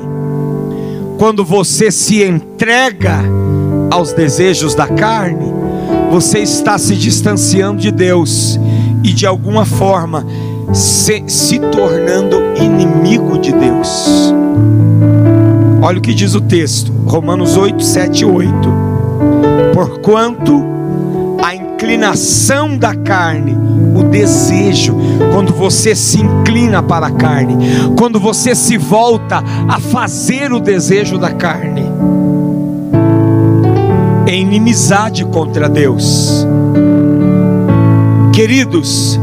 quando 1.18 1.44
você 1.44 1.90
se 1.90 2.22
entrega 2.22 3.24
aos 3.90 4.12
desejos 4.12 4.72
da 4.76 4.86
carne, 4.86 5.52
você 6.12 6.38
está 6.38 6.78
se 6.78 6.94
distanciando 6.94 7.80
de 7.80 7.90
Deus 7.90 8.56
e 9.02 9.12
de 9.12 9.26
alguma 9.26 9.64
forma 9.64 10.24
se, 10.72 11.24
se 11.26 11.58
tornando 11.58 12.36
inimigo 12.56 13.38
de 13.38 13.52
Deus. 13.52 14.32
Olha 15.82 15.98
o 15.98 16.00
que 16.00 16.14
diz 16.14 16.34
o 16.34 16.40
texto, 16.40 16.92
Romanos 17.06 17.56
8, 17.56 17.82
7 17.82 18.22
e 18.22 18.24
8. 18.24 18.52
Porquanto 19.74 20.64
a 21.42 21.54
inclinação 21.54 22.78
da 22.78 22.94
carne, 22.94 23.54
o 23.94 24.02
desejo, 24.04 24.96
quando 25.32 25.52
você 25.52 25.94
se 25.94 26.20
inclina 26.20 26.82
para 26.82 27.08
a 27.08 27.10
carne, 27.10 27.56
quando 27.98 28.18
você 28.18 28.54
se 28.54 28.78
volta 28.78 29.44
a 29.68 29.78
fazer 29.78 30.52
o 30.52 30.60
desejo 30.60 31.18
da 31.18 31.32
carne, 31.32 31.84
é 34.26 34.34
inimizade 34.34 35.24
contra 35.26 35.68
Deus. 35.68 36.46
Queridos, 38.32 39.20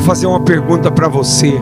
vou 0.00 0.06
fazer 0.06 0.26
uma 0.26 0.40
pergunta 0.40 0.90
para 0.90 1.08
você. 1.08 1.60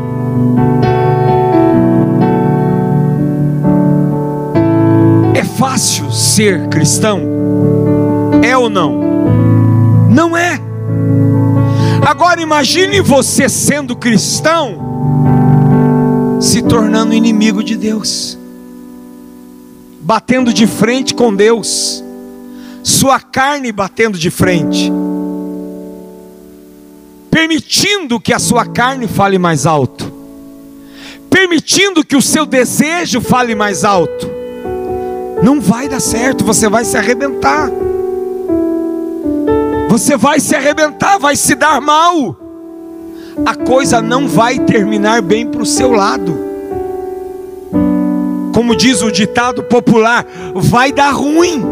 É 5.35 5.43
fácil 5.43 6.11
ser 6.13 6.69
cristão? 6.69 7.21
É 8.43 8.57
ou 8.57 8.71
não? 8.71 9.01
Não 10.09 10.37
é. 10.37 10.61
Agora 12.07 12.41
imagine 12.41 13.01
você 13.01 13.49
sendo 13.49 13.97
cristão, 13.97 14.79
se 16.41 16.63
tornando 16.63 17.13
inimigo 17.13 17.63
de 17.63 17.77
Deus, 17.77 18.39
batendo 20.01 20.55
de 20.55 20.67
frente 20.67 21.13
com 21.13 21.35
Deus 21.35 22.05
sua 22.85 23.21
carne 23.21 23.71
batendo 23.71 24.17
de 24.17 24.31
frente, 24.31 24.91
permitindo 27.39 28.19
que 28.19 28.35
a 28.35 28.39
sua 28.41 28.67
carne 28.67 29.07
fale 29.07 29.39
mais 29.39 29.65
alto, 29.65 30.13
permitindo 31.31 32.05
que 32.05 32.17
o 32.17 32.21
seu 32.21 32.45
desejo 32.45 33.21
fale 33.21 33.55
mais 33.55 33.85
alto, 33.85 34.29
não 35.41 35.61
vai 35.61 35.89
dar 35.89 36.01
certo, 36.01 36.45
você 36.45 36.69
vai 36.69 36.85
se 36.85 36.97
arrebentar. 36.97 37.71
Você 39.89 40.17
vai 40.17 40.41
se 40.41 40.57
arrebentar, 40.57 41.17
vai 41.21 41.37
se 41.37 41.55
dar 41.55 41.81
mal. 41.81 42.37
A 43.47 43.55
coisa 43.55 44.03
não 44.03 44.27
vai 44.27 44.59
terminar 44.59 45.23
bem 45.23 45.47
para 45.47 45.63
o 45.63 45.67
seu 45.67 45.93
lado. 45.93 46.37
Como 48.53 48.75
diz 48.75 49.01
o 49.01 49.13
ditado 49.13 49.63
popular, 49.63 50.27
vai 50.57 50.91
dar 50.91 51.13
ruim 51.13 51.65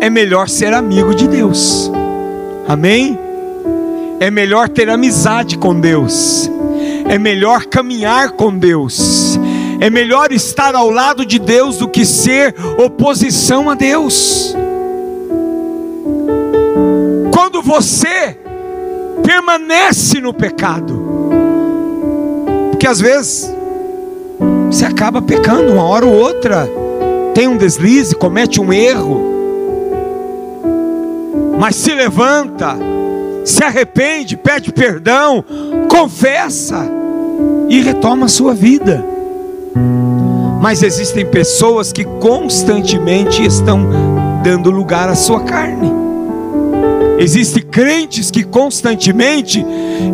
é 0.00 0.08
melhor 0.08 0.48
ser 0.48 0.72
amigo 0.72 1.12
de 1.14 1.26
Deus. 1.26 1.90
Amém? 2.66 3.18
É 4.20 4.30
melhor 4.30 4.68
ter 4.68 4.88
amizade 4.88 5.58
com 5.58 5.78
Deus. 5.78 6.50
É 7.08 7.18
melhor 7.18 7.66
caminhar 7.66 8.32
com 8.32 8.56
Deus. 8.56 9.38
É 9.80 9.90
melhor 9.90 10.30
estar 10.30 10.74
ao 10.74 10.90
lado 10.90 11.26
de 11.26 11.38
Deus 11.38 11.78
do 11.78 11.88
que 11.88 12.04
ser 12.04 12.54
oposição 12.78 13.68
a 13.68 13.74
Deus. 13.74 14.54
Quando 17.32 17.60
você 17.60 18.38
permanece 19.24 20.20
no 20.20 20.32
pecado, 20.32 21.02
porque 22.70 22.86
às 22.86 23.00
vezes 23.00 23.52
você 24.70 24.84
acaba 24.84 25.20
pecando 25.20 25.72
uma 25.72 25.82
hora 25.82 26.06
ou 26.06 26.14
outra, 26.14 26.68
tem 27.34 27.48
um 27.48 27.56
deslize, 27.56 28.14
comete 28.14 28.60
um 28.60 28.72
erro, 28.72 29.31
mas 31.62 31.76
se 31.76 31.94
levanta, 31.94 32.76
se 33.44 33.62
arrepende, 33.62 34.36
pede 34.36 34.72
perdão, 34.72 35.44
confessa 35.88 36.90
e 37.68 37.80
retoma 37.80 38.26
a 38.26 38.28
sua 38.28 38.52
vida. 38.52 39.00
Mas 40.60 40.82
existem 40.82 41.24
pessoas 41.24 41.92
que 41.92 42.02
constantemente 42.02 43.44
estão 43.44 43.88
dando 44.42 44.72
lugar 44.72 45.08
à 45.08 45.14
sua 45.14 45.44
carne. 45.44 45.92
Existem 47.16 47.62
crentes 47.62 48.28
que 48.28 48.42
constantemente 48.42 49.64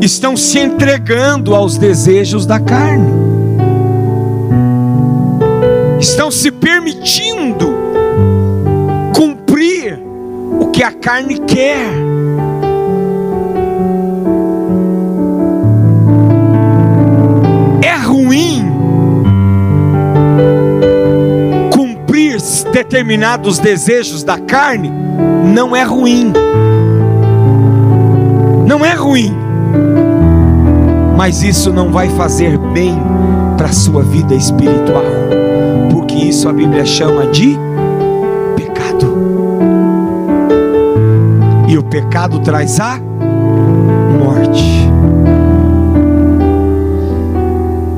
estão 0.03 0.37
se 0.37 0.59
entregando 0.59 1.55
aos 1.55 1.79
desejos 1.79 2.45
da 2.45 2.61
carne, 2.61 3.11
estão 5.99 6.31
se 6.31 6.51
permitindo 6.51 7.78
que 10.79 10.85
a 10.85 10.93
carne 10.93 11.41
quer. 11.41 11.91
É 17.83 17.97
ruim 17.97 18.65
cumprir 21.75 22.41
determinados 22.73 23.59
desejos 23.59 24.23
da 24.23 24.39
carne, 24.39 24.93
não 25.53 25.75
é 25.75 25.83
ruim. 25.83 26.33
Não 28.65 28.85
é 28.85 28.95
ruim. 28.95 29.37
Mas 31.17 31.43
isso 31.43 31.73
não 31.73 31.91
vai 31.91 32.09
fazer 32.11 32.57
bem 32.57 32.97
para 33.57 33.67
a 33.67 33.73
sua 33.73 34.05
vida 34.05 34.33
espiritual, 34.33 35.03
porque 35.91 36.15
isso 36.15 36.49
a 36.49 36.53
Bíblia 36.53 36.87
chama 36.87 37.27
de 37.27 37.59
o 41.79 41.83
pecado 41.83 42.41
traz 42.41 42.81
a 42.81 42.99
morte. 44.19 44.65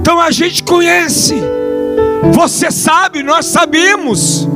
Então 0.00 0.20
a 0.20 0.30
gente 0.30 0.62
conhece, 0.62 1.34
você 2.32 2.70
sabe, 2.70 3.22
nós 3.22 3.46
sabemos 3.46 4.48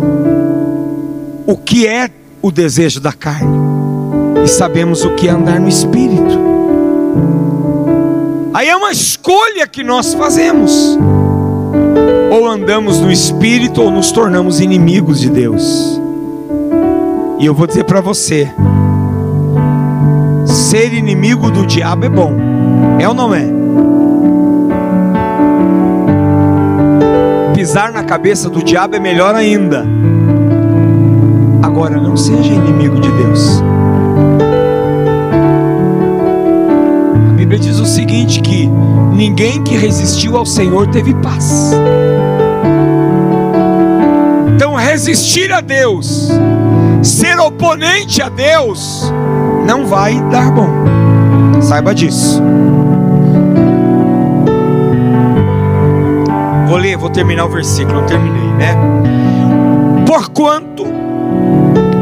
o 1.47 1.57
que 1.57 1.87
é 1.87 2.11
o 2.43 2.51
desejo 2.51 3.01
da 3.01 3.13
carne, 3.13 3.59
e 4.45 4.49
sabemos 4.49 5.05
o 5.05 5.11
que 5.15 5.29
é 5.29 5.31
andar 5.31 5.59
no 5.59 5.69
espírito. 5.69 6.45
Aí 8.53 8.69
é 8.69 8.77
uma 8.77 8.93
escolha 8.93 9.67
que 9.67 9.83
nós 9.83 10.15
fazemos. 10.15 10.97
Ou 12.31 12.49
andamos 12.49 13.01
no 13.01 13.11
espírito 13.11 13.83
ou 13.83 13.91
nos 13.91 14.13
tornamos 14.13 14.61
inimigos 14.61 15.21
de 15.21 15.29
Deus. 15.29 16.01
E 17.39 17.47
eu 17.47 17.53
vou 17.53 17.67
dizer 17.67 17.85
para 17.85 18.01
você, 18.01 18.51
ser 20.75 20.93
inimigo 20.93 21.53
do 21.53 21.65
diabo 21.65 22.05
é 22.05 22.09
bom. 22.09 22.37
É 22.99 23.07
ou 23.07 23.15
não 23.15 23.33
é? 23.33 23.47
Pisar 27.55 27.93
na 27.93 28.03
cabeça 28.03 28.51
do 28.51 28.61
diabo 28.61 28.97
é 28.97 28.99
melhor 28.99 29.37
ainda. 29.37 29.87
Agora, 31.63 32.01
não 32.01 32.17
seja 32.17 32.53
inimigo 32.53 33.01
de 33.01 33.09
Deus. 33.09 33.63
A 37.31 37.33
Bíblia 37.35 37.61
diz 37.61 37.79
o 37.79 37.87
seguinte: 37.87 38.41
que 38.41 38.67
ninguém 39.13 39.63
que 39.63 39.77
resistiu 39.77 40.37
ao 40.37 40.45
Senhor 40.45 40.89
teve 40.89 41.15
paz. 41.15 41.71
Então, 44.53 44.75
resistir 44.75 45.53
a 45.53 45.61
Deus, 45.61 46.31
ser 47.01 47.39
oponente 47.39 48.21
a 48.21 48.29
Deus, 48.29 49.13
não 49.67 49.87
vai 49.87 50.21
dar 50.31 50.51
bom. 50.51 50.69
Saiba 51.61 51.95
disso. 51.95 52.43
Vou 56.69 56.77
ler, 56.77 56.97
vou 56.97 57.11
terminar 57.11 57.47
o 57.47 57.49
versículo, 57.49 58.01
não 58.01 58.07
terminei, 58.07 58.49
né? 58.55 58.75
Porquanto 60.07 60.85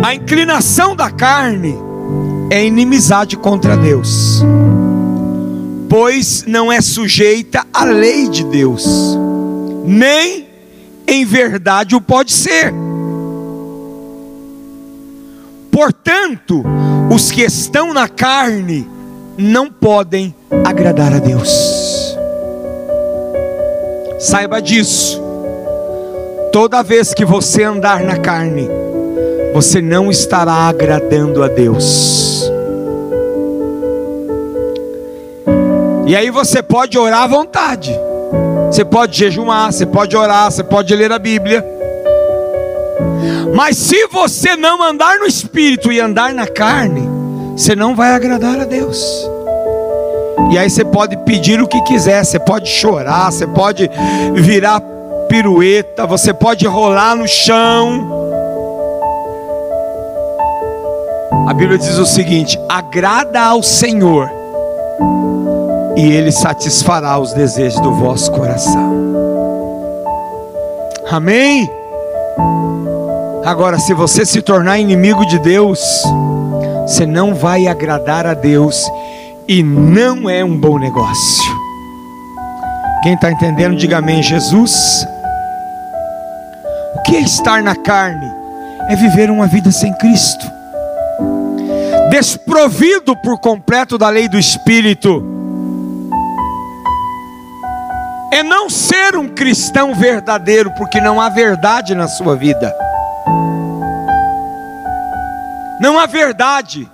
a 0.02 0.14
inclinação 0.14 0.96
da 0.96 1.10
carne 1.10 1.78
é 2.50 2.64
inimizade 2.64 3.36
contra 3.36 3.76
Deus, 3.76 4.42
pois 5.88 6.44
não 6.46 6.70
é 6.70 6.80
sujeita 6.80 7.64
à 7.72 7.84
lei 7.84 8.28
de 8.28 8.44
Deus, 8.44 9.16
nem 9.84 10.46
em 11.06 11.24
verdade 11.24 11.94
o 11.94 12.00
pode 12.00 12.32
ser. 12.32 12.72
Portanto, 15.70 16.62
os 17.12 17.30
que 17.30 17.42
estão 17.42 17.92
na 17.92 18.08
carne 18.08 18.88
não 19.36 19.70
podem 19.70 20.34
agradar 20.64 21.12
a 21.12 21.18
Deus. 21.18 22.16
Saiba 24.18 24.62
disso. 24.62 25.20
Toda 26.50 26.82
vez 26.82 27.12
que 27.12 27.22
você 27.22 27.64
andar 27.64 28.02
na 28.02 28.16
carne, 28.16 28.66
você 29.52 29.82
não 29.82 30.10
estará 30.10 30.54
agradando 30.54 31.42
a 31.42 31.48
Deus. 31.48 32.50
E 36.06 36.16
aí 36.16 36.30
você 36.30 36.62
pode 36.62 36.98
orar 36.98 37.24
à 37.24 37.26
vontade. 37.26 37.94
Você 38.70 38.86
pode 38.86 39.18
jejumar, 39.18 39.70
você 39.70 39.84
pode 39.84 40.16
orar, 40.16 40.50
você 40.50 40.64
pode 40.64 40.96
ler 40.96 41.12
a 41.12 41.18
Bíblia. 41.18 41.62
Mas 43.54 43.76
se 43.76 44.06
você 44.08 44.56
não 44.56 44.82
andar 44.82 45.18
no 45.18 45.26
espírito 45.26 45.92
e 45.92 46.00
andar 46.00 46.32
na 46.32 46.46
carne, 46.46 47.08
você 47.56 47.76
não 47.76 47.94
vai 47.94 48.14
agradar 48.14 48.60
a 48.60 48.64
Deus. 48.64 49.28
E 50.50 50.58
aí 50.58 50.68
você 50.68 50.84
pode 50.84 51.16
pedir 51.18 51.60
o 51.60 51.68
que 51.68 51.80
quiser, 51.82 52.24
você 52.24 52.38
pode 52.38 52.68
chorar, 52.68 53.30
você 53.30 53.46
pode 53.46 53.90
virar 54.34 54.80
pirueta, 55.28 56.06
você 56.06 56.32
pode 56.34 56.66
rolar 56.66 57.14
no 57.14 57.26
chão. 57.26 58.10
A 61.46 61.54
Bíblia 61.54 61.78
diz 61.78 61.98
o 61.98 62.06
seguinte: 62.06 62.58
agrada 62.68 63.40
ao 63.40 63.62
Senhor, 63.62 64.30
e 65.96 66.12
Ele 66.12 66.32
satisfará 66.32 67.18
os 67.18 67.32
desejos 67.32 67.80
do 67.80 67.92
vosso 67.94 68.30
coração. 68.32 68.92
Amém? 71.10 71.81
Agora, 73.44 73.76
se 73.76 73.92
você 73.92 74.24
se 74.24 74.40
tornar 74.40 74.78
inimigo 74.78 75.26
de 75.26 75.36
Deus, 75.40 75.80
você 76.86 77.04
não 77.04 77.34
vai 77.34 77.66
agradar 77.66 78.24
a 78.24 78.34
Deus 78.34 78.88
e 79.48 79.64
não 79.64 80.30
é 80.30 80.44
um 80.44 80.56
bom 80.56 80.78
negócio. 80.78 81.52
Quem 83.02 83.14
está 83.14 83.32
entendendo, 83.32 83.76
diga 83.76 83.98
amém, 83.98 84.22
Jesus. 84.22 85.04
O 86.94 87.02
que 87.02 87.16
é 87.16 87.20
estar 87.20 87.64
na 87.64 87.74
carne? 87.74 88.30
É 88.88 88.94
viver 88.94 89.28
uma 89.28 89.48
vida 89.48 89.72
sem 89.72 89.92
Cristo, 89.94 90.46
desprovido 92.10 93.16
por 93.16 93.40
completo 93.40 93.98
da 93.98 94.08
lei 94.08 94.28
do 94.28 94.38
Espírito. 94.38 95.20
É 98.32 98.44
não 98.44 98.70
ser 98.70 99.16
um 99.16 99.28
cristão 99.28 99.94
verdadeiro, 99.94 100.70
porque 100.72 101.00
não 101.00 101.20
há 101.20 101.28
verdade 101.28 101.92
na 101.94 102.06
sua 102.06 102.36
vida. 102.36 102.72
Não 105.82 105.98
há 105.98 106.06
verdade. 106.06 106.88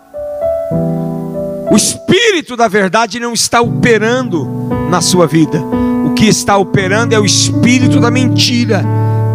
O 1.71 1.77
espírito 1.77 2.57
da 2.57 2.69
verdade 2.69 3.21
não 3.21 3.35
está 3.35 3.61
operando 3.61 4.49
na 4.89 5.03
sua 5.03 5.27
vida. 5.27 5.63
O 6.07 6.15
que 6.15 6.25
está 6.25 6.57
operando 6.57 7.15
é 7.15 7.19
o 7.21 7.25
espírito 7.27 8.01
da 8.01 8.11
mentira 8.11 8.83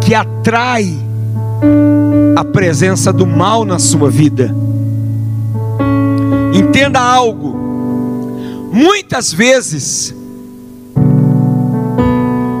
que 0.04 0.12
atrai 0.12 0.92
a 2.34 2.44
presença 2.44 3.12
do 3.12 3.24
mal 3.24 3.64
na 3.64 3.78
sua 3.78 4.10
vida. 4.10 4.52
Entenda 6.52 6.98
algo. 6.98 7.56
Muitas 8.72 9.32
vezes 9.32 10.12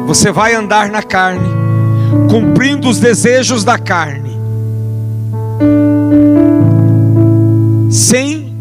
você 0.06 0.30
vai 0.30 0.54
andar 0.54 0.90
na 0.90 1.02
carne, 1.02 1.48
cumprindo 2.30 2.88
os 2.88 3.00
desejos 3.00 3.64
da 3.64 3.76
carne, 3.78 4.23
sem 7.94 8.52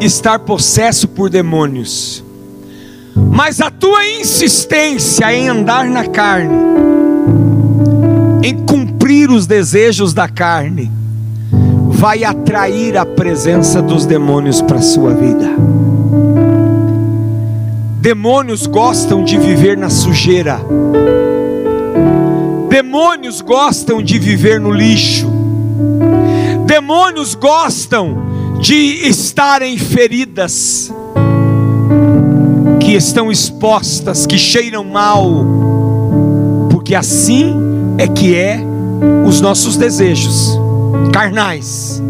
estar 0.00 0.38
possesso 0.38 1.08
por 1.08 1.28
demônios. 1.28 2.22
Mas 3.32 3.60
a 3.60 3.68
tua 3.68 4.06
insistência 4.06 5.34
em 5.34 5.48
andar 5.48 5.86
na 5.86 6.06
carne, 6.06 6.56
em 8.44 8.64
cumprir 8.64 9.28
os 9.28 9.48
desejos 9.48 10.14
da 10.14 10.28
carne, 10.28 10.88
vai 11.90 12.22
atrair 12.22 12.96
a 12.96 13.04
presença 13.04 13.82
dos 13.82 14.06
demônios 14.06 14.62
para 14.62 14.76
a 14.76 14.82
sua 14.82 15.12
vida. 15.14 15.50
Demônios 18.00 18.68
gostam 18.68 19.24
de 19.24 19.36
viver 19.36 19.76
na 19.76 19.90
sujeira. 19.90 20.60
Demônios 22.68 23.40
gostam 23.40 24.00
de 24.00 24.16
viver 24.16 24.60
no 24.60 24.70
lixo. 24.70 25.33
Demônios 26.74 27.36
gostam 27.36 28.58
de 28.58 28.74
estarem 29.06 29.78
feridas, 29.78 30.92
que 32.80 32.94
estão 32.94 33.30
expostas, 33.30 34.26
que 34.26 34.36
cheiram 34.36 34.82
mal, 34.82 35.24
porque 36.72 36.92
assim 36.96 37.54
é 37.96 38.08
que 38.08 38.34
é 38.34 38.58
os 39.24 39.40
nossos 39.40 39.76
desejos 39.76 40.58
carnais, 41.12 42.02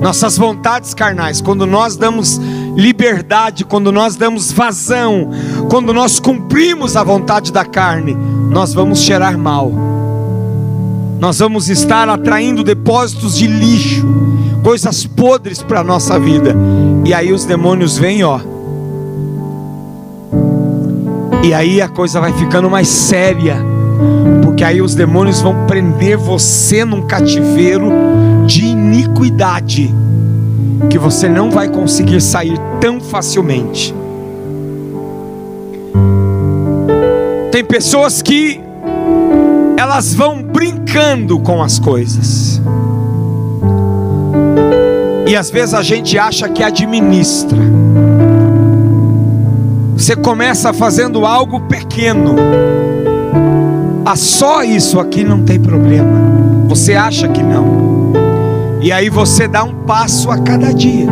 nossas 0.00 0.38
vontades 0.38 0.94
carnais, 0.94 1.42
quando 1.42 1.66
nós 1.66 1.94
damos 1.94 2.40
liberdade, 2.74 3.62
quando 3.62 3.92
nós 3.92 4.16
damos 4.16 4.50
vazão, 4.50 5.28
quando 5.68 5.92
nós 5.92 6.18
cumprimos 6.18 6.96
a 6.96 7.04
vontade 7.04 7.52
da 7.52 7.66
carne, 7.66 8.16
nós 8.48 8.72
vamos 8.72 9.00
cheirar 9.00 9.36
mal. 9.36 9.91
Nós 11.22 11.38
vamos 11.38 11.68
estar 11.68 12.08
atraindo 12.08 12.64
depósitos 12.64 13.38
de 13.38 13.46
lixo, 13.46 14.04
coisas 14.60 15.06
podres 15.06 15.62
para 15.62 15.78
a 15.78 15.84
nossa 15.84 16.18
vida. 16.18 16.52
E 17.04 17.14
aí 17.14 17.32
os 17.32 17.44
demônios 17.44 17.96
vêm, 17.96 18.24
ó. 18.24 18.40
E 21.44 21.54
aí 21.54 21.80
a 21.80 21.86
coisa 21.88 22.20
vai 22.20 22.32
ficando 22.32 22.68
mais 22.68 22.88
séria. 22.88 23.56
Porque 24.42 24.64
aí 24.64 24.82
os 24.82 24.96
demônios 24.96 25.40
vão 25.40 25.64
prender 25.68 26.16
você 26.16 26.84
num 26.84 27.02
cativeiro 27.02 27.92
de 28.44 28.64
iniquidade 28.64 29.94
que 30.90 30.98
você 30.98 31.28
não 31.28 31.52
vai 31.52 31.68
conseguir 31.68 32.20
sair 32.20 32.58
tão 32.80 33.00
facilmente. 33.00 33.94
Tem 37.52 37.64
pessoas 37.64 38.20
que 38.20 38.71
elas 39.92 40.14
vão 40.14 40.42
brincando 40.42 41.38
com 41.38 41.62
as 41.62 41.78
coisas. 41.78 42.62
E 45.26 45.36
às 45.36 45.50
vezes 45.50 45.74
a 45.74 45.82
gente 45.82 46.18
acha 46.18 46.48
que 46.48 46.62
administra. 46.62 47.58
Você 49.94 50.16
começa 50.16 50.72
fazendo 50.72 51.26
algo 51.26 51.60
pequeno. 51.60 52.36
Ah, 54.06 54.16
só 54.16 54.62
isso 54.62 54.98
aqui 54.98 55.24
não 55.24 55.42
tem 55.42 55.60
problema. 55.60 56.66
Você 56.68 56.94
acha 56.94 57.28
que 57.28 57.42
não. 57.42 58.14
E 58.80 58.90
aí 58.90 59.10
você 59.10 59.46
dá 59.46 59.62
um 59.62 59.74
passo 59.84 60.30
a 60.30 60.38
cada 60.38 60.72
dia. 60.72 61.06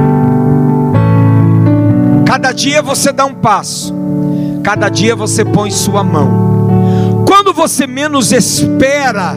Cada 2.24 2.50
dia 2.52 2.80
você 2.80 3.12
dá 3.12 3.26
um 3.26 3.34
passo. 3.34 3.94
Cada 4.64 4.88
dia 4.88 5.14
você 5.14 5.44
põe 5.44 5.70
sua 5.70 6.02
mão. 6.02 6.49
Quando 7.50 7.68
você 7.68 7.84
menos 7.84 8.30
espera, 8.30 9.34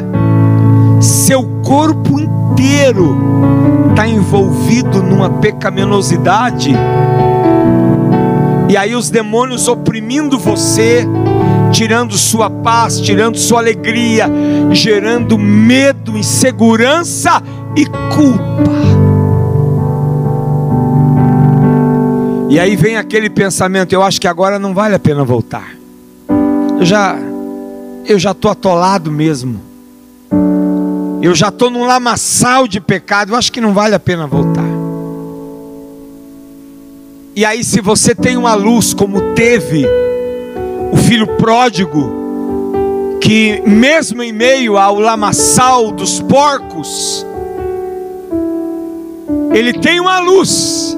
seu 1.02 1.44
corpo 1.64 2.20
inteiro 2.20 3.18
está 3.90 4.08
envolvido 4.08 5.02
numa 5.02 5.32
pecaminosidade, 5.32 6.76
e 8.70 8.78
aí 8.78 8.94
os 8.94 9.10
demônios 9.10 9.68
oprimindo 9.68 10.38
você, 10.38 11.08
tirando 11.72 12.16
sua 12.16 12.52
paz, 12.52 13.02
tirando 13.02 13.36
sua 13.36 13.62
alegria, 13.62 14.30
gerando 14.70 15.36
medo, 15.36 16.16
insegurança 16.16 17.42
e 17.76 17.84
culpa. 18.14 18.72
E 22.48 22.60
aí 22.60 22.76
vem 22.76 22.96
aquele 22.96 23.32
pensamento, 23.32 23.92
eu 23.92 24.04
acho 24.04 24.22
que 24.22 24.28
agora 24.28 24.60
não 24.60 24.72
vale 24.72 24.94
a 24.94 25.00
pena 25.00 25.24
voltar. 25.24 25.72
Eu 26.80 26.86
já 26.86 27.18
eu 28.06 28.20
já 28.20 28.34
tô 28.34 28.50
atolado 28.50 29.12
mesmo. 29.12 29.62
Eu 31.22 31.34
já 31.34 31.48
estou 31.48 31.70
num 31.70 31.86
lamaçal 31.86 32.68
de 32.68 32.82
pecado, 32.82 33.32
eu 33.32 33.38
acho 33.38 33.52
que 33.52 33.62
não 33.62 33.74
vale 33.74 33.96
a 33.96 34.00
pena 34.00 34.28
voltar. 34.28 34.66
E 37.36 37.46
aí, 37.46 37.64
se 37.64 37.82
você 37.82 38.14
tem 38.14 38.38
uma 38.38 38.54
luz 38.54 38.94
como 38.94 39.34
teve 39.34 39.86
o 40.92 40.98
filho 40.98 41.26
pródigo, 41.38 43.18
que 43.22 43.62
mesmo 43.66 44.22
em 44.22 44.34
meio 44.34 44.78
ao 44.78 45.00
lamaçal 45.00 45.92
dos 45.92 46.20
porcos, 46.20 47.26
ele 49.54 49.74
tem 49.74 50.00
uma 50.00 50.20
luz, 50.20 50.98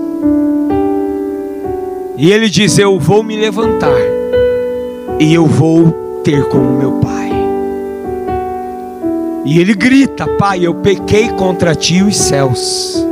e 2.17 2.31
ele 2.31 2.49
diz: 2.49 2.77
Eu 2.79 2.99
vou 2.99 3.23
me 3.23 3.37
levantar, 3.37 3.95
e 5.19 5.33
eu 5.33 5.45
vou 5.45 6.04
ter 6.25 6.43
como 6.45 6.71
meu 6.71 6.93
pai. 6.93 7.31
E 9.45 9.59
ele 9.59 9.75
grita: 9.75 10.27
Pai, 10.27 10.65
eu 10.65 10.73
pequei 10.73 11.29
contra 11.29 11.75
ti 11.75 12.01
os 12.01 12.17
céus. 12.17 13.05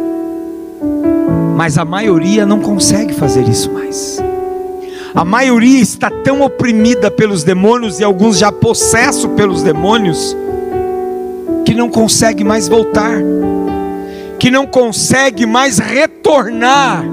Mas 1.55 1.78
a 1.78 1.86
maioria 1.86 2.43
não 2.43 2.59
consegue 2.59 3.14
fazer 3.14 3.47
isso 3.47 3.72
mais. 3.72 4.22
A 5.14 5.24
maioria 5.24 5.80
está 5.80 6.09
tão 6.09 6.41
oprimida 6.41 7.11
pelos 7.11 7.43
demônios 7.43 7.99
e 7.99 8.03
alguns 8.03 8.39
já 8.39 8.51
possessos 8.51 9.32
pelos 9.34 9.61
demônios 9.61 10.36
que 11.64 11.76
não 11.76 11.88
consegue 11.88 12.43
mais 12.43 12.68
voltar, 12.68 13.22
que 14.39 14.49
não 14.49 14.66
consegue 14.66 15.45
mais 15.45 15.78
retornar 15.78 17.05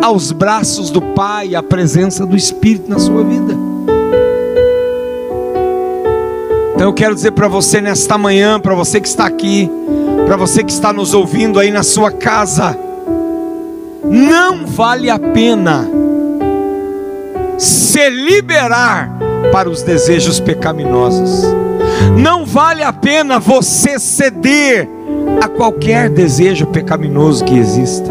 aos 0.00 0.30
braços 0.30 0.90
do 0.90 1.02
Pai, 1.02 1.56
à 1.56 1.62
presença 1.62 2.24
do 2.24 2.36
Espírito 2.36 2.88
na 2.88 3.00
sua 3.00 3.24
vida. 3.24 3.59
Então 6.80 6.88
eu 6.88 6.94
quero 6.94 7.14
dizer 7.14 7.32
para 7.32 7.46
você 7.46 7.78
nesta 7.78 8.16
manhã, 8.16 8.58
para 8.58 8.74
você 8.74 9.02
que 9.02 9.06
está 9.06 9.26
aqui, 9.26 9.70
para 10.24 10.34
você 10.34 10.64
que 10.64 10.72
está 10.72 10.94
nos 10.94 11.12
ouvindo 11.12 11.60
aí 11.60 11.70
na 11.70 11.82
sua 11.82 12.10
casa, 12.10 12.74
não 14.02 14.64
vale 14.64 15.10
a 15.10 15.18
pena 15.18 15.86
se 17.58 18.08
liberar 18.08 19.14
para 19.52 19.68
os 19.68 19.82
desejos 19.82 20.40
pecaminosos. 20.40 21.44
Não 22.16 22.46
vale 22.46 22.82
a 22.82 22.94
pena 22.94 23.38
você 23.38 23.98
ceder 23.98 24.88
a 25.38 25.48
qualquer 25.48 26.08
desejo 26.08 26.66
pecaminoso 26.68 27.44
que 27.44 27.58
exista. 27.58 28.10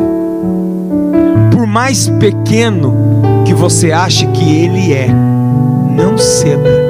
Por 1.51 1.65
mais 1.65 2.07
pequeno 2.07 2.93
que 3.47 3.53
você 3.55 3.91
ache 3.91 4.27
que 4.27 4.63
ele 4.63 4.93
é, 4.93 5.07
não 5.07 6.19
ceda. 6.19 6.88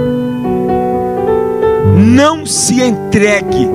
Não 2.00 2.46
se 2.46 2.82
entregue. 2.82 3.70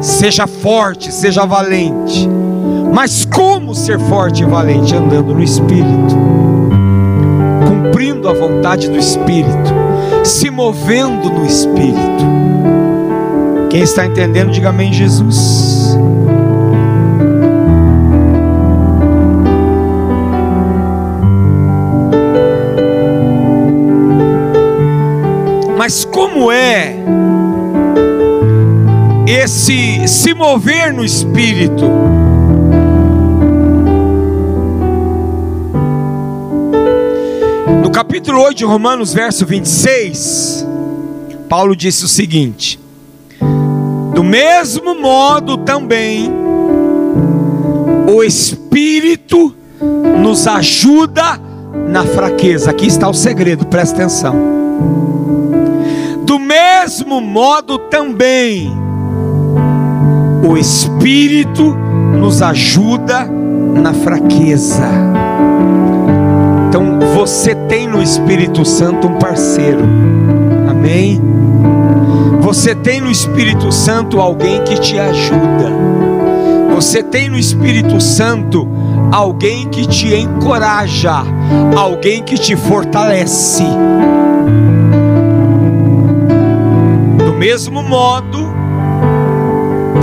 Seja 0.00 0.48
forte, 0.48 1.12
seja 1.12 1.46
valente. 1.46 2.28
Mas 2.92 3.24
como 3.24 3.76
ser 3.76 4.00
forte 4.00 4.42
e 4.42 4.46
valente? 4.46 4.96
Andando 4.96 5.34
no 5.34 5.42
Espírito, 5.42 6.16
cumprindo 7.68 8.28
a 8.28 8.32
vontade 8.32 8.88
do 8.88 8.98
Espírito, 8.98 9.72
se 10.24 10.50
movendo 10.50 11.30
no 11.30 11.46
Espírito. 11.46 12.26
Quem 13.70 13.82
está 13.82 14.04
entendendo, 14.04 14.50
diga 14.50 14.70
amém, 14.70 14.92
Jesus. 14.92 15.96
Como 26.38 26.52
é 26.52 26.94
esse 29.26 30.06
se 30.06 30.32
mover 30.32 30.94
no 30.94 31.04
espírito? 31.04 31.84
No 37.82 37.90
capítulo 37.90 38.40
8 38.40 38.58
de 38.58 38.64
Romanos, 38.64 39.12
verso 39.12 39.44
26, 39.44 40.64
Paulo 41.48 41.74
disse 41.74 42.04
o 42.04 42.08
seguinte: 42.08 42.78
Do 44.14 44.22
mesmo 44.22 44.94
modo 44.94 45.56
também, 45.58 46.30
o 48.06 48.22
Espírito 48.22 49.56
nos 50.22 50.46
ajuda 50.46 51.40
na 51.88 52.04
fraqueza. 52.06 52.70
Aqui 52.70 52.86
está 52.86 53.08
o 53.08 53.14
segredo, 53.14 53.66
presta 53.66 53.96
atenção. 53.96 54.57
Mesmo 56.88 57.20
modo 57.20 57.76
também, 57.78 58.72
o 60.42 60.56
Espírito 60.56 61.76
nos 62.18 62.40
ajuda 62.40 63.28
na 63.74 63.92
fraqueza. 63.92 64.88
Então 66.66 66.98
você 67.14 67.54
tem 67.54 67.86
no 67.86 68.02
Espírito 68.02 68.64
Santo 68.64 69.06
um 69.06 69.18
parceiro. 69.18 69.84
Amém? 70.66 71.20
Você 72.40 72.74
tem 72.74 73.02
no 73.02 73.10
Espírito 73.10 73.70
Santo 73.70 74.18
alguém 74.18 74.64
que 74.64 74.80
te 74.80 74.98
ajuda. 74.98 75.70
Você 76.74 77.02
tem 77.02 77.28
no 77.28 77.38
Espírito 77.38 78.00
Santo 78.00 78.66
alguém 79.12 79.68
que 79.68 79.86
te 79.86 80.14
encoraja, 80.14 81.22
alguém 81.76 82.22
que 82.22 82.38
te 82.38 82.56
fortalece. 82.56 83.66
Mesmo 87.38 87.84
modo, 87.84 88.52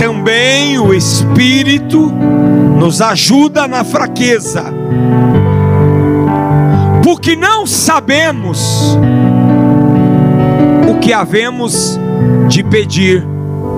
também 0.00 0.78
o 0.78 0.94
Espírito 0.94 2.10
nos 2.10 3.02
ajuda 3.02 3.68
na 3.68 3.84
fraqueza. 3.84 4.64
Porque 7.04 7.36
não 7.36 7.66
sabemos 7.66 8.96
o 10.90 10.98
que 10.98 11.12
havemos 11.12 12.00
de 12.48 12.64
pedir 12.64 13.22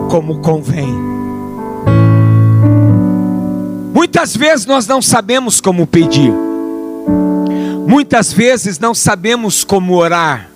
como 0.09 0.39
convém. 0.39 0.95
Muitas 3.93 4.37
vezes 4.37 4.67
nós 4.67 4.87
não 4.87 5.03
sabemos 5.03 5.61
como 5.61 5.85
pedir, 5.85 6.33
muitas 7.87 8.33
vezes 8.33 8.79
não 8.79 8.95
sabemos 8.95 9.65
como 9.65 9.97
orar, 9.97 10.49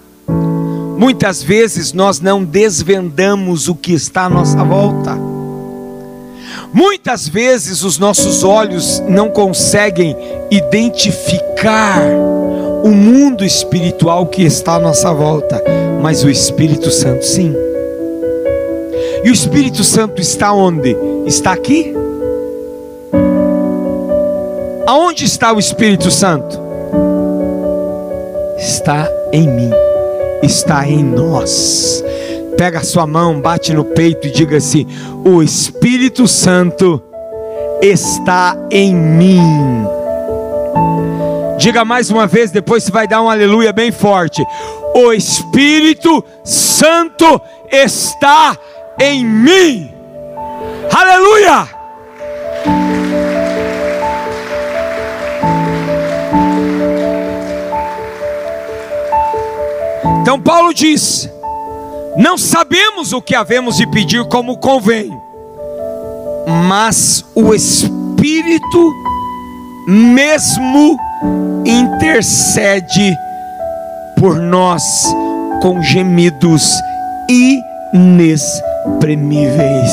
muitas 0.98 1.42
vezes 1.42 1.92
nós 1.92 2.20
não 2.20 2.44
desvendamos 2.44 3.68
o 3.68 3.74
que 3.74 3.92
está 3.92 4.24
à 4.24 4.28
nossa 4.28 4.62
volta. 4.64 5.16
Muitas 6.72 7.28
vezes 7.28 7.82
os 7.82 7.98
nossos 7.98 8.42
olhos 8.42 9.00
não 9.08 9.28
conseguem 9.28 10.16
identificar 10.50 12.02
o 12.82 12.88
mundo 12.88 13.44
espiritual 13.44 14.26
que 14.26 14.42
está 14.42 14.74
à 14.74 14.78
nossa 14.78 15.12
volta, 15.12 15.62
mas 16.02 16.24
o 16.24 16.30
Espírito 16.30 16.90
Santo 16.90 17.24
sim. 17.24 17.54
E 19.22 19.30
o 19.30 19.32
Espírito 19.32 19.84
Santo 19.84 20.20
está 20.20 20.52
onde? 20.52 20.96
Está 21.26 21.52
aqui? 21.52 21.94
Aonde 24.86 25.24
está 25.24 25.52
o 25.52 25.58
Espírito 25.58 26.10
Santo? 26.10 26.58
Está 28.58 29.08
em 29.32 29.46
mim, 29.48 29.70
está 30.42 30.86
em 30.86 31.02
nós. 31.02 32.02
Pega 32.56 32.80
a 32.80 32.84
sua 32.84 33.06
mão, 33.06 33.40
bate 33.40 33.72
no 33.72 33.84
peito 33.84 34.26
e 34.26 34.30
diga 34.30 34.56
assim: 34.56 34.86
O 35.24 35.42
Espírito 35.42 36.28
Santo 36.28 37.02
está 37.80 38.56
em 38.70 38.94
mim. 38.94 39.86
Diga 41.58 41.84
mais 41.84 42.10
uma 42.10 42.26
vez, 42.26 42.50
depois 42.50 42.82
você 42.82 42.90
vai 42.90 43.06
dar 43.06 43.22
um 43.22 43.30
aleluia 43.30 43.72
bem 43.72 43.92
forte. 43.92 44.44
O 44.94 45.12
Espírito 45.12 46.24
Santo 46.44 47.40
está 47.70 48.56
em 49.00 49.24
mim. 49.24 49.90
Aleluia! 50.92 51.68
Então 60.22 60.40
Paulo 60.40 60.72
diz: 60.72 61.28
Não 62.16 62.38
sabemos 62.38 63.12
o 63.12 63.20
que 63.20 63.34
havemos 63.34 63.76
de 63.76 63.84
pedir 63.88 64.24
como 64.28 64.56
convém, 64.56 65.10
mas 66.68 67.24
o 67.34 67.52
Espírito 67.52 68.92
mesmo 69.88 70.96
intercede 71.66 73.16
por 74.16 74.36
nós 74.38 74.84
com 75.60 75.82
gemidos 75.82 76.70
inexprimíveis. 77.92 79.90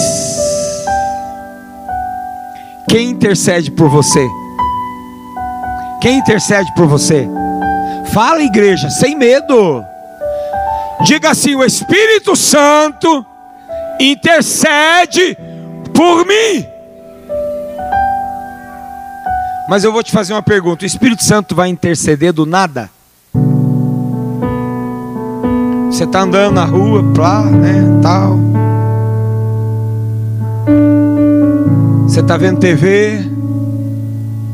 Quem 2.88 3.10
intercede 3.10 3.72
por 3.72 3.90
você? 3.90 4.28
Quem 6.00 6.20
intercede 6.20 6.72
por 6.76 6.86
você? 6.86 7.28
Fala, 8.14 8.44
igreja, 8.44 8.92
sem 8.92 9.16
medo. 9.16 9.84
Diga 11.06 11.32
assim: 11.32 11.56
o 11.56 11.64
Espírito 11.64 12.36
Santo 12.36 13.26
intercede 14.00 15.38
por 15.94 16.26
mim. 16.26 16.66
Mas 19.70 19.84
eu 19.84 19.92
vou 19.92 20.04
te 20.04 20.12
fazer 20.12 20.34
uma 20.34 20.42
pergunta: 20.42 20.84
o 20.84 20.88
Espírito 20.88 21.24
Santo 21.24 21.56
vai 21.56 21.70
interceder 21.70 22.34
do 22.34 22.46
nada? 22.46 22.90
Você 25.90 26.04
está 26.04 26.22
andando 26.22 26.54
na 26.54 26.66
rua, 26.66 27.04
plá, 27.14 27.44
né, 27.44 27.84
tal. 28.02 28.38
Você 32.04 32.22
está 32.22 32.38
vendo 32.38 32.60
TV. 32.60 33.30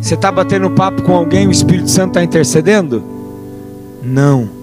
Você 0.01 0.13
está 0.13 0.31
batendo 0.31 0.69
papo 0.69 1.01
com 1.01 1.15
alguém, 1.15 1.47
o 1.47 1.51
Espírito 1.51 1.89
Santo 1.89 2.09
está 2.09 2.23
intercedendo? 2.23 3.03
Não. 4.03 4.54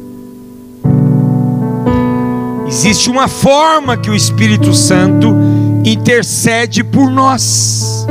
Existe 2.74 3.10
uma 3.10 3.28
forma 3.28 3.98
que 3.98 4.08
o 4.08 4.14
Espírito 4.14 4.72
Santo 4.72 5.36
intercede 5.84 6.82
por 6.82 7.10
nós. 7.10 8.06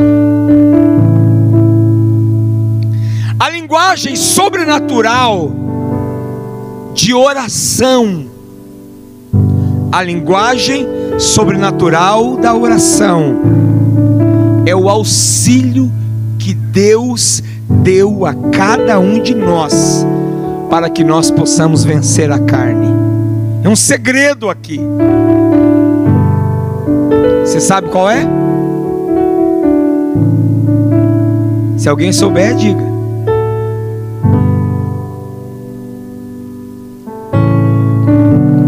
A 3.39 3.49
linguagem 3.49 4.15
sobrenatural 4.15 5.51
de 6.93 7.11
oração. 7.11 8.27
A 9.91 10.03
linguagem 10.03 10.87
sobrenatural 11.17 12.37
da 12.37 12.53
oração 12.53 13.41
é 14.63 14.75
o 14.75 14.87
auxílio 14.87 15.91
que 16.37 16.53
Deus 16.53 17.41
deu 17.67 18.27
a 18.27 18.35
cada 18.51 18.99
um 18.99 19.19
de 19.19 19.33
nós 19.33 20.05
para 20.69 20.87
que 20.87 21.03
nós 21.03 21.31
possamos 21.31 21.83
vencer 21.83 22.31
a 22.31 22.37
carne. 22.37 23.10
É 23.63 23.69
um 23.69 23.75
segredo 23.75 24.49
aqui. 24.49 24.79
Você 27.45 27.59
sabe 27.59 27.89
qual 27.89 28.09
é? 28.09 28.25
Se 31.77 31.89
alguém 31.89 32.11
souber, 32.11 32.55
diga. 32.55 32.91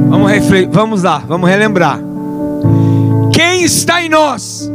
Vamos, 0.10 0.32
refletir, 0.32 0.70
vamos 0.72 1.04
lá, 1.04 1.20
vamos 1.20 1.50
relembrar. 1.50 2.00
Quem 3.32 3.64
está 3.64 4.04
em 4.04 4.10
nós? 4.10 4.70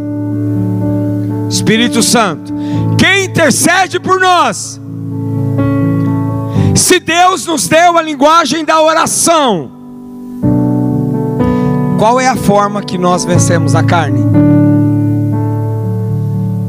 Espírito 1.49 2.03
Santo. 2.03 2.53
Quem 2.99 3.27
intercede 3.27 4.01
por 4.01 4.21
nós? 4.21 4.81
Se 6.75 6.99
Deus 6.99 7.47
nos 7.47 7.69
deu 7.69 7.99
a 7.99 8.03
linguagem 8.03 8.64
da 8.64 8.81
oração, 8.81 9.78
qual 11.99 12.20
é 12.20 12.28
a 12.28 12.36
forma 12.36 12.80
que 12.80 12.96
nós 12.96 13.24
vencemos 13.24 13.74
a 13.74 13.82
carne? 13.82 14.22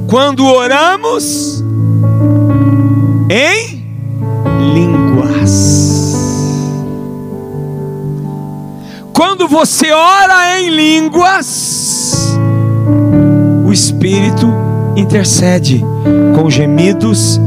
Quando 0.08 0.44
oramos 0.44 1.64
em 3.30 3.84
línguas. 4.74 6.16
Quando 9.14 9.48
você 9.48 9.92
ora 9.92 10.60
em 10.60 10.70
línguas, 10.72 12.36
o 13.68 13.72
Espírito 13.72 14.52
intercede 14.96 15.86
com 16.36 16.50
gemidos 16.50 17.40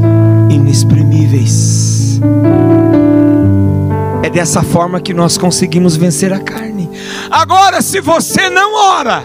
inexprimíveis. 0.49 2.21
É 4.23 4.29
dessa 4.29 4.63
forma 4.63 5.01
que 5.01 5.13
nós 5.13 5.37
conseguimos 5.37 5.97
vencer 5.97 6.31
a 6.31 6.39
carne. 6.39 6.82
Agora, 7.29 7.81
se 7.81 7.99
você 8.01 8.49
não 8.49 8.75
ora, 8.75 9.23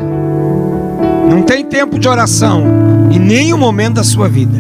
não 1.29 1.43
tem 1.43 1.65
tempo 1.65 1.99
de 1.99 2.09
oração 2.09 2.65
em 3.11 3.19
nenhum 3.19 3.59
momento 3.59 3.95
da 3.95 4.05
sua 4.05 4.29
vida. 4.29 4.59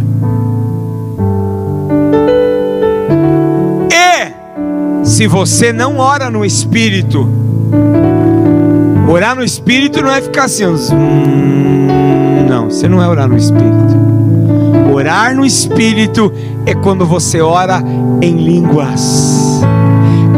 E 3.91 5.07
se 5.07 5.26
você 5.26 5.72
não 5.72 5.99
ora 5.99 6.30
no 6.30 6.45
espírito, 6.45 7.28
orar 9.09 9.34
no 9.34 9.43
espírito 9.43 10.03
não 10.03 10.12
é 10.12 10.20
ficar 10.20 10.45
assim, 10.45 10.66
hum, 10.66 12.47
não, 12.49 12.70
você 12.70 12.89
não 12.89 13.03
é 13.03 13.09
orar 13.09 13.28
no 13.28 13.36
espírito. 13.36 13.99
Orar 14.93 15.34
no 15.34 15.45
espírito 15.45 16.32
é 16.66 16.74
quando 16.74 17.07
você 17.07 17.41
ora 17.41 17.82
em 18.20 18.36
línguas. 18.36 19.47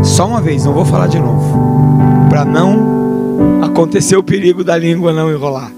Só 0.02 0.26
uma 0.26 0.40
vez, 0.40 0.64
não 0.64 0.72
vou 0.72 0.84
falar 0.84 1.06
de 1.06 1.20
novo, 1.20 1.91
para 2.32 2.46
não 2.46 3.60
acontecer 3.62 4.16
o 4.16 4.22
perigo 4.22 4.64
da 4.64 4.74
língua 4.74 5.12
não 5.12 5.30
enrolar. 5.30 5.70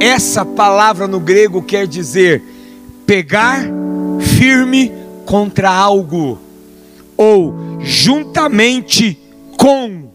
Essa 0.00 0.44
palavra 0.44 1.06
no 1.06 1.20
grego 1.20 1.62
quer 1.62 1.86
dizer 1.86 2.42
pegar 3.06 3.64
firme 4.18 4.90
contra 5.24 5.70
algo, 5.70 6.40
ou 7.16 7.54
juntamente 7.78 9.16
com, 9.56 10.08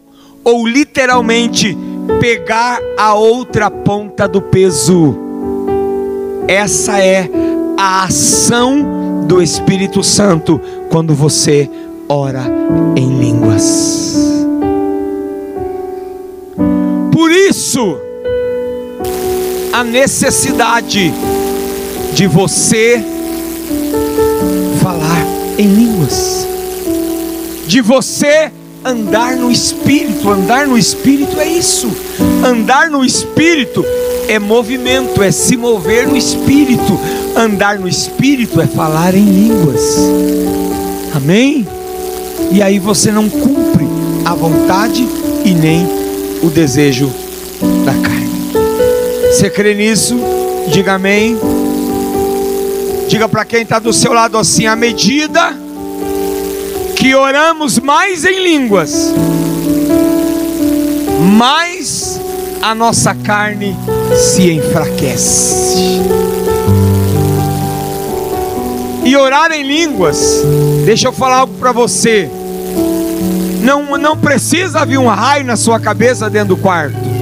ou 0.44 0.68
literalmente 0.68 1.78
pegar 2.20 2.82
a 2.98 3.14
outra 3.14 3.72
ponta 3.72 4.28
do 4.28 4.42
peso. 4.42 5.16
Essa 6.50 7.00
é 7.00 7.30
a 7.78 8.04
ação 8.04 9.24
do 9.26 9.42
Espírito 9.42 10.04
Santo 10.04 10.60
quando 10.90 11.16
você 11.16 11.70
ora 12.08 12.44
em 12.96 13.18
línguas. 13.18 14.16
Por 17.12 17.32
isso, 17.32 17.98
a 19.72 19.84
necessidade 19.84 21.14
de 22.14 22.28
você 22.28 23.04
falar 24.82 25.26
em 25.58 25.68
línguas, 25.68 26.48
de 27.66 27.82
você 27.82 28.52
andar 28.84 29.36
no 29.36 29.52
espírito. 29.52 30.30
Andar 30.30 30.68
no 30.68 30.78
espírito 30.78 31.40
é 31.40 31.48
isso. 31.48 31.90
Andar 32.46 32.90
no 32.90 33.04
espírito 33.04 33.84
é 34.28 34.38
movimento, 34.38 35.22
é 35.24 35.32
se 35.32 35.56
mover 35.56 36.08
no 36.08 36.18
espírito. 36.18 37.00
Andar 37.36 37.80
no 37.80 37.88
espírito 37.88 38.60
é 38.62 38.68
falar 38.68 39.16
em 39.16 39.26
línguas. 39.26 39.98
Amém? 41.16 41.66
E 42.52 42.62
aí 42.62 42.80
você 42.80 43.12
não 43.12 43.30
cumpre 43.30 43.88
a 44.26 44.34
vontade 44.34 45.08
e 45.44 45.52
nem 45.54 45.88
o 46.42 46.50
desejo 46.50 47.12
da 47.86 47.94
carne. 47.94 48.30
Você 49.32 49.50
crê 49.50 49.74
nisso? 49.74 50.16
Diga 50.72 50.94
amém. 50.94 51.38
Diga 53.08 53.28
para 53.28 53.46
quem 53.46 53.64
está 53.64 53.80
do 53.80 53.92
seu 53.92 54.14
lado 54.14 54.38
assim: 54.38 54.66
à 54.66 54.76
medida 54.76 55.58
que 56.96 57.14
oramos 57.14 57.80
mais 57.80 58.24
em 58.24 58.44
línguas, 58.44 59.14
mais 61.38 62.20
a 62.62 62.74
nossa 62.74 63.14
carne 63.14 63.76
se 64.16 64.52
enfraquece. 64.52 66.02
E 69.04 69.18
orar 69.18 69.52
em 69.52 69.64
línguas, 69.64 70.42
deixa 70.86 71.08
eu 71.08 71.14
falar 71.14 71.38
algo 71.38 71.54
para 71.56 71.72
você. 71.72 72.30
Não, 73.62 73.98
não 73.98 74.18
precisa 74.18 74.86
vir 74.86 74.98
um 74.98 75.08
raio 75.08 75.46
na 75.46 75.56
sua 75.56 75.80
cabeça 75.80 76.30
dentro 76.30 76.56
do 76.56 76.58
quarto 76.58 77.14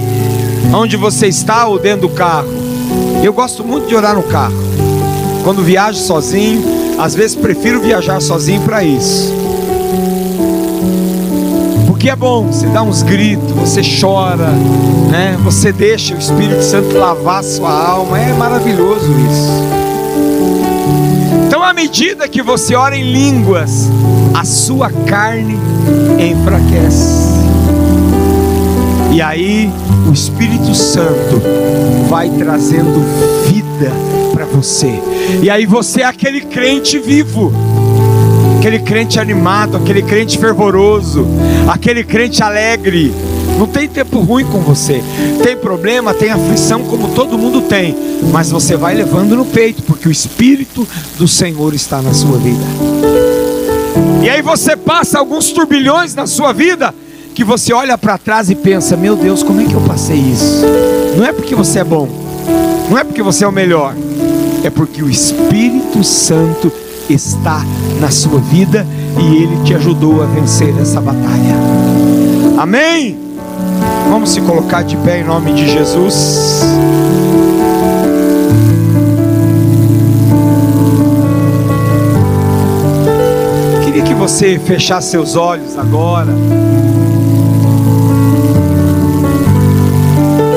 onde 0.73 0.95
você 0.95 1.27
está 1.27 1.67
ou 1.67 1.79
dentro 1.79 2.07
do 2.07 2.09
carro. 2.09 2.47
Eu 3.23 3.33
gosto 3.33 3.63
muito 3.63 3.87
de 3.87 3.95
orar 3.95 4.15
no 4.15 4.23
carro. 4.23 4.55
Quando 5.43 5.63
viajo 5.63 5.99
sozinho, 5.99 6.63
às 6.99 7.15
vezes 7.15 7.35
prefiro 7.35 7.81
viajar 7.81 8.19
sozinho 8.21 8.61
para 8.61 8.83
isso. 8.83 9.33
Porque 11.87 12.09
é 12.09 12.15
bom, 12.15 12.47
você 12.47 12.67
dá 12.67 12.81
uns 12.81 13.03
gritos, 13.03 13.51
você 13.51 13.81
chora, 13.99 14.49
né? 15.09 15.37
Você 15.43 15.71
deixa 15.71 16.15
o 16.15 16.17
Espírito 16.17 16.63
Santo 16.63 16.97
lavar 16.97 17.43
sua 17.43 17.71
alma, 17.71 18.19
é 18.19 18.33
maravilhoso 18.33 19.11
isso. 19.29 19.80
À 21.71 21.73
medida 21.73 22.27
que 22.27 22.41
você 22.41 22.75
ora 22.75 22.97
em 22.97 23.13
línguas, 23.13 23.89
a 24.33 24.43
sua 24.43 24.91
carne 24.91 25.57
enfraquece. 26.19 27.29
E 29.13 29.21
aí 29.21 29.71
o 30.05 30.11
Espírito 30.11 30.75
Santo 30.75 31.41
vai 32.09 32.29
trazendo 32.29 33.01
vida 33.47 33.89
para 34.33 34.43
você. 34.47 35.01
E 35.41 35.49
aí 35.49 35.65
você 35.65 36.01
é 36.01 36.05
aquele 36.07 36.41
crente 36.41 36.99
vivo, 36.99 37.53
aquele 38.59 38.79
crente 38.79 39.17
animado, 39.17 39.77
aquele 39.77 40.01
crente 40.01 40.37
fervoroso, 40.37 41.25
aquele 41.69 42.03
crente 42.03 42.43
alegre. 42.43 43.13
Não 43.57 43.65
tem 43.65 43.87
tempo 43.87 44.19
ruim 44.19 44.43
com 44.43 44.59
você. 44.59 45.01
Tem 45.41 45.55
problema, 45.55 46.13
tem 46.13 46.31
aflição, 46.31 46.83
como 46.83 47.15
todo 47.15 47.37
mundo 47.37 47.61
tem. 47.61 47.95
Mas 48.29 48.51
você 48.51 48.75
vai 48.75 48.93
levando 48.93 49.37
no 49.37 49.45
peito, 49.45 49.81
porque 50.01 50.09
o 50.09 50.11
Espírito 50.11 50.87
do 51.15 51.27
Senhor 51.27 51.75
está 51.75 52.01
na 52.01 52.11
sua 52.11 52.39
vida. 52.39 52.63
E 54.23 54.27
aí 54.27 54.41
você 54.41 54.75
passa 54.75 55.19
alguns 55.19 55.51
turbilhões 55.51 56.15
na 56.15 56.25
sua 56.25 56.51
vida 56.51 56.93
que 57.35 57.43
você 57.43 57.71
olha 57.71 57.95
para 57.99 58.17
trás 58.17 58.49
e 58.49 58.55
pensa: 58.55 58.97
meu 58.97 59.15
Deus, 59.15 59.43
como 59.43 59.61
é 59.61 59.65
que 59.65 59.73
eu 59.75 59.81
passei 59.81 60.17
isso? 60.17 60.65
Não 61.15 61.23
é 61.23 61.31
porque 61.31 61.53
você 61.53 61.79
é 61.79 61.83
bom, 61.83 62.09
não 62.89 62.97
é 62.97 63.03
porque 63.03 63.21
você 63.21 63.45
é 63.45 63.47
o 63.47 63.51
melhor, 63.51 63.95
é 64.63 64.71
porque 64.71 65.03
o 65.03 65.09
Espírito 65.09 66.03
Santo 66.03 66.71
está 67.07 67.63
na 67.99 68.09
sua 68.09 68.39
vida 68.39 68.87
e 69.19 69.43
ele 69.43 69.63
te 69.63 69.75
ajudou 69.75 70.23
a 70.23 70.25
vencer 70.25 70.75
essa 70.79 70.99
batalha. 70.99 71.55
Amém? 72.57 73.19
Vamos 74.09 74.31
se 74.31 74.41
colocar 74.41 74.81
de 74.81 74.97
pé 74.97 75.19
em 75.19 75.23
nome 75.23 75.53
de 75.53 75.69
Jesus. 75.69 76.61
Queria 84.01 84.15
que 84.15 84.19
você 84.19 84.57
fechasse 84.57 85.11
seus 85.11 85.35
olhos 85.35 85.77
agora. 85.77 86.33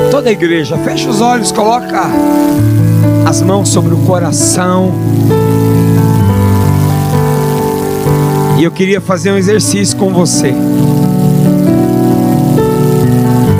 Toda 0.09 0.29
a 0.29 0.31
igreja, 0.31 0.77
fecha 0.79 1.09
os 1.09 1.21
olhos, 1.21 1.51
coloca 1.51 2.01
as 3.25 3.41
mãos 3.41 3.69
sobre 3.69 3.93
o 3.93 3.97
coração. 3.97 4.91
E 8.57 8.63
eu 8.63 8.71
queria 8.71 8.99
fazer 8.99 9.31
um 9.31 9.37
exercício 9.37 9.95
com 9.95 10.11
você. 10.11 10.53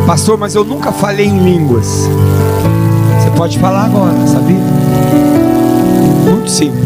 Pastor, 0.08 0.38
mas 0.38 0.56
eu 0.56 0.64
nunca 0.64 0.92
falei 0.92 1.28
em 1.28 1.38
línguas. 1.38 2.10
Você 3.20 3.30
pode 3.38 3.60
falar 3.60 3.86
agora, 3.86 4.26
sabia? 4.26 4.58
Muito 6.28 6.50
simples. 6.50 6.85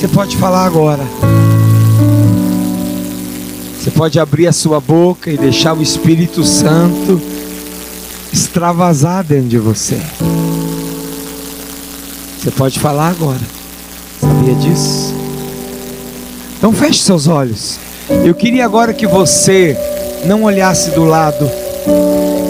Você 0.00 0.08
pode 0.08 0.34
falar 0.38 0.64
agora. 0.64 1.02
Você 3.78 3.90
pode 3.90 4.18
abrir 4.18 4.46
a 4.46 4.52
sua 4.52 4.80
boca 4.80 5.30
e 5.30 5.36
deixar 5.36 5.76
o 5.76 5.82
Espírito 5.82 6.42
Santo 6.42 7.20
extravasar 8.32 9.22
dentro 9.22 9.48
de 9.48 9.58
você. 9.58 10.00
Você 12.38 12.50
pode 12.50 12.80
falar 12.80 13.08
agora. 13.10 13.42
Sabia 14.18 14.54
disso? 14.54 15.14
Então 16.56 16.72
feche 16.72 17.02
seus 17.02 17.26
olhos. 17.26 17.78
Eu 18.24 18.34
queria 18.34 18.64
agora 18.64 18.94
que 18.94 19.06
você 19.06 19.76
não 20.24 20.44
olhasse 20.44 20.92
do 20.92 21.04
lado, 21.04 21.46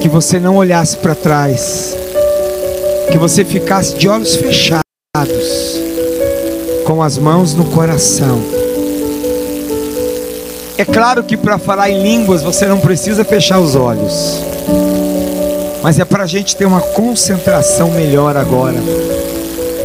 que 0.00 0.08
você 0.08 0.38
não 0.38 0.54
olhasse 0.54 0.96
para 0.98 1.16
trás, 1.16 1.96
que 3.10 3.18
você 3.18 3.44
ficasse 3.44 3.96
de 3.98 4.08
olhos 4.08 4.36
fechados, 4.36 4.84
com 6.90 7.04
as 7.04 7.16
mãos 7.16 7.54
no 7.54 7.66
coração. 7.66 8.42
É 10.76 10.84
claro 10.84 11.22
que 11.22 11.36
para 11.36 11.56
falar 11.56 11.88
em 11.88 12.02
línguas 12.02 12.42
você 12.42 12.66
não 12.66 12.80
precisa 12.80 13.24
fechar 13.24 13.60
os 13.60 13.76
olhos, 13.76 14.40
mas 15.84 16.00
é 16.00 16.04
para 16.04 16.24
a 16.24 16.26
gente 16.26 16.56
ter 16.56 16.64
uma 16.64 16.80
concentração 16.80 17.92
melhor 17.92 18.36
agora, 18.36 18.74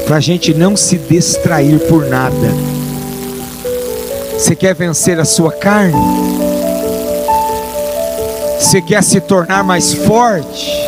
para 0.08 0.16
a 0.16 0.20
gente 0.20 0.52
não 0.56 0.76
se 0.76 0.98
distrair 0.98 1.78
por 1.88 2.08
nada. 2.08 2.50
Você 4.36 4.56
quer 4.56 4.74
vencer 4.74 5.20
a 5.20 5.26
sua 5.26 5.52
carne? 5.52 5.94
Você 8.60 8.82
quer 8.82 9.04
se 9.04 9.22
tornar 9.22 9.64
mais 9.64 9.94
forte? 9.94 10.85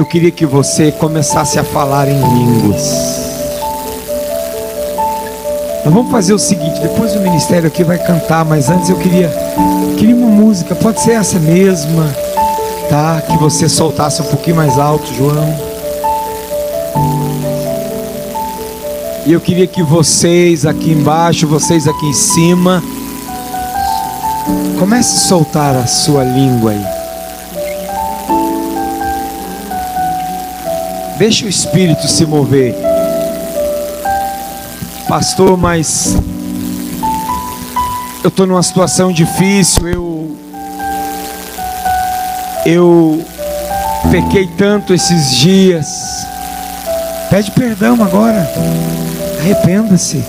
Eu 0.00 0.06
queria 0.06 0.30
que 0.30 0.46
você 0.46 0.90
começasse 0.90 1.58
a 1.58 1.62
falar 1.62 2.08
em 2.08 2.18
línguas. 2.18 2.82
Nós 5.84 5.92
vamos 5.92 6.10
fazer 6.10 6.32
o 6.32 6.38
seguinte, 6.38 6.80
depois 6.80 7.14
o 7.14 7.20
ministério 7.20 7.66
aqui 7.68 7.84
vai 7.84 7.98
cantar, 7.98 8.42
mas 8.46 8.70
antes 8.70 8.88
eu 8.88 8.96
queria 8.96 9.30
queria 9.98 10.16
uma 10.16 10.30
música, 10.30 10.74
pode 10.74 11.02
ser 11.02 11.12
essa 11.12 11.38
mesma, 11.38 12.16
tá? 12.88 13.20
Que 13.20 13.36
você 13.36 13.68
soltasse 13.68 14.22
um 14.22 14.24
pouquinho 14.24 14.56
mais 14.56 14.78
alto, 14.78 15.12
João. 15.12 15.54
E 19.26 19.32
eu 19.34 19.40
queria 19.40 19.66
que 19.66 19.82
vocês 19.82 20.64
aqui 20.64 20.92
embaixo, 20.92 21.46
vocês 21.46 21.86
aqui 21.86 22.06
em 22.06 22.14
cima, 22.14 22.82
Comece 24.78 25.14
a 25.14 25.28
soltar 25.28 25.76
a 25.76 25.86
sua 25.86 26.24
língua 26.24 26.70
aí. 26.70 26.99
Deixa 31.20 31.44
o 31.44 31.50
Espírito 31.50 32.08
se 32.08 32.24
mover. 32.24 32.74
Pastor, 35.06 35.54
mas 35.54 36.16
eu 38.24 38.28
estou 38.28 38.46
numa 38.46 38.62
situação 38.62 39.12
difícil, 39.12 39.86
eu 39.86 40.36
eu 42.64 43.22
pequei 44.10 44.46
tanto 44.56 44.94
esses 44.94 45.36
dias. 45.36 45.86
Pede 47.28 47.50
perdão 47.50 48.02
agora. 48.02 48.50
Arrependa-se. 49.40 50.24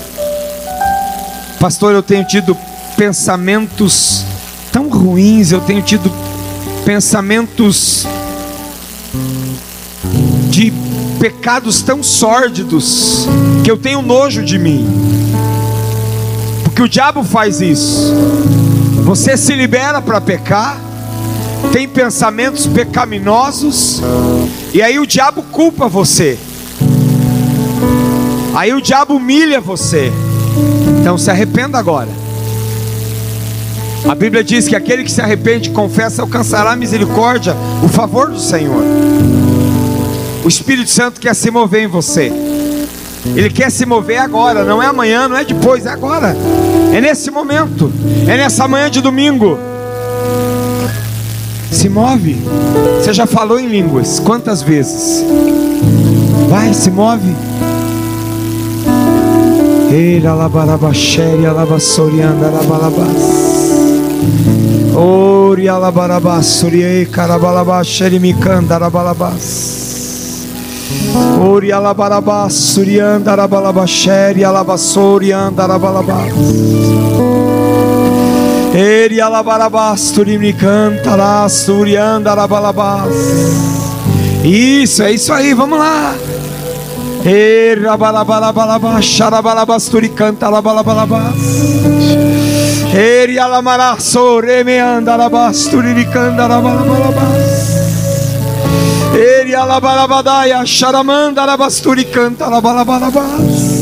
Pastor, 1.58 1.94
eu 1.94 2.04
tenho 2.04 2.26
tido 2.26 2.54
pensamentos 2.98 4.26
tão 4.74 4.90
ruins, 4.90 5.54
eu 5.54 5.62
tenho 5.62 5.82
tido 5.82 6.12
pensamentos 6.84 8.06
pecados 11.22 11.84
tão 11.84 12.02
sórdidos 12.02 13.28
que 13.64 13.70
eu 13.70 13.78
tenho 13.78 14.02
nojo 14.02 14.44
de 14.44 14.58
mim. 14.58 14.88
Porque 16.64 16.82
o 16.82 16.90
diabo 16.90 17.24
faz 17.24 17.62
isso. 17.62 18.12
Você 19.04 19.38
se 19.38 19.54
libera 19.54 20.02
para 20.02 20.20
pecar, 20.20 20.82
tem 21.72 21.88
pensamentos 21.88 22.66
pecaminosos, 22.66 24.02
e 24.74 24.82
aí 24.82 24.98
o 24.98 25.06
diabo 25.06 25.44
culpa 25.44 25.88
você. 25.88 26.40
Aí 28.56 28.74
o 28.74 28.82
diabo 28.82 29.14
humilha 29.14 29.62
você. 29.62 30.12
Então 31.00 31.20
se 31.20 31.30
arrependa 31.30 31.78
agora. 31.78 32.10
A 34.10 34.16
Bíblia 34.16 34.44
diz 34.44 34.68
que 34.68 34.76
aquele 34.76 35.04
que 35.04 35.12
se 35.12 35.22
arrepende 35.22 35.70
e 35.70 35.72
confessa 35.72 36.24
alcançará 36.24 36.72
a 36.72 36.76
misericórdia, 36.76 37.56
o 37.84 37.88
favor 37.88 38.32
do 38.32 38.40
Senhor. 38.40 38.82
O 40.44 40.48
Espírito 40.48 40.90
Santo 40.90 41.20
quer 41.20 41.36
se 41.36 41.52
mover 41.52 41.84
em 41.84 41.88
você. 41.88 42.32
Ele 43.36 43.50
quer 43.50 43.70
se 43.70 43.86
mover 43.86 44.18
agora, 44.18 44.64
não 44.64 44.82
é 44.82 44.88
amanhã, 44.88 45.28
não 45.28 45.38
é 45.38 45.44
depois, 45.44 45.86
é 45.86 45.90
agora. 45.90 46.36
É 46.94 47.00
nesse 47.00 47.30
momento, 47.30 47.92
é 48.28 48.36
nessa 48.38 48.68
manhã 48.68 48.90
de 48.90 49.02
domingo. 49.02 49.58
Se 51.72 51.88
move. 51.88 52.38
Você 53.00 53.14
já 53.14 53.26
falou 53.26 53.60
em 53.60 53.68
línguas, 53.68 54.20
quantas 54.20 54.62
vezes? 54.62 55.24
Vai, 56.50 56.74
se 56.74 56.90
move. 56.90 57.34
Eira 59.92 60.34
labarabashere, 60.34 61.46
alabassorianda, 61.46 62.48
alabalabas. 62.48 63.52
Ori 64.96 65.68
alabarabas, 65.70 66.46
suriei 66.46 67.06
carabalabas, 67.06 67.88
xerimicanda, 67.88 68.76
arabalabas. 68.76 69.81
Ori 71.42 71.72
alabarabas, 71.72 72.54
surianda, 72.54 73.32
arabalabas, 73.32 73.90
xeri, 73.90 74.44
alabassorianda, 74.44 75.64
arabalabas. 75.64 76.34
Eri 78.74 79.20
alabarabas, 79.20 80.12
turimicanta, 80.12 81.50
surianda, 81.50 82.32
arabalabas. 82.32 83.14
Isso, 84.44 85.04
é 85.04 85.12
isso 85.12 85.34
aí, 85.34 85.54
vamos 85.54 85.78
lá. 85.78 86.16
Era 87.24 87.98
balabalabas, 87.98 89.06
xarabalabas, 89.06 89.90
turicanta, 89.90 90.48
alabalabas. 90.48 91.36
Eri 92.94 93.40
alamaraço 93.40 94.40
remeanda 94.40 95.14
alabasturicanda 95.14 96.44
alabalabas. 96.46 97.72
Eri 99.14 99.54
alabalabadaia 99.54 100.66
charamanda 100.66 101.44
alabasturicanta 101.44 102.46
alabalabalabas. 102.46 103.82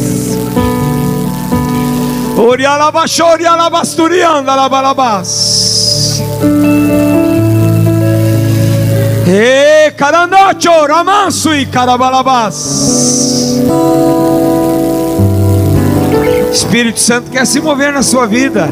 Ori 2.37 2.65
alabashori 2.65 3.45
alabasturianda 3.45 4.53
alabalabas. 4.53 6.21
E 9.27 9.91
carandacho 9.91 10.87
ramanso 10.87 11.53
e 11.53 11.65
carabalabas. 11.67 12.55
Espírito 16.51 16.99
Santo 16.99 17.29
quer 17.29 17.45
se 17.45 17.61
mover 17.61 17.93
na 17.93 18.01
sua 18.01 18.25
vida. 18.25 18.67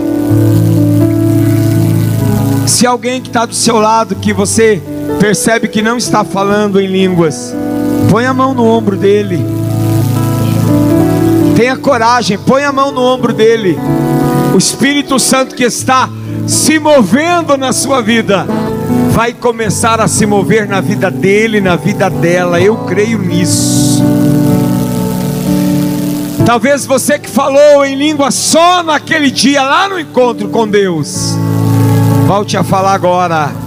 Se 2.65 2.87
alguém 2.87 3.21
que 3.21 3.27
está 3.29 3.45
do 3.45 3.53
seu 3.53 3.79
lado, 3.79 4.15
que 4.15 4.33
você 4.33 4.81
percebe 5.19 5.67
que 5.67 5.81
não 5.81 5.97
está 5.97 6.23
falando 6.23 6.79
em 6.79 6.87
línguas, 6.87 7.53
põe 8.09 8.25
a 8.25 8.33
mão 8.33 8.53
no 8.53 8.65
ombro 8.65 8.95
dele. 8.95 9.45
Tenha 11.55 11.75
coragem, 11.75 12.37
põe 12.37 12.63
a 12.63 12.71
mão 12.71 12.91
no 12.91 13.01
ombro 13.01 13.33
dele. 13.33 13.77
O 14.53 14.57
Espírito 14.57 15.19
Santo 15.19 15.55
que 15.55 15.63
está 15.63 16.09
se 16.47 16.79
movendo 16.79 17.57
na 17.57 17.73
sua 17.73 18.01
vida, 18.01 18.45
vai 19.11 19.33
começar 19.33 19.99
a 19.99 20.07
se 20.07 20.25
mover 20.25 20.67
na 20.67 20.79
vida 20.79 21.11
dele, 21.11 21.59
na 21.59 21.75
vida 21.75 22.09
dela. 22.09 22.61
Eu 22.61 22.77
creio 22.85 23.17
nisso. 23.17 24.01
Talvez 26.45 26.85
você 26.85 27.19
que 27.19 27.29
falou 27.29 27.83
em 27.83 27.95
língua 27.95 28.31
só 28.31 28.81
naquele 28.81 29.29
dia, 29.29 29.61
lá 29.63 29.89
no 29.89 29.99
encontro 29.99 30.47
com 30.47 30.65
Deus, 30.65 31.35
volte 32.25 32.55
a 32.55 32.63
falar 32.63 32.93
agora. 32.93 33.66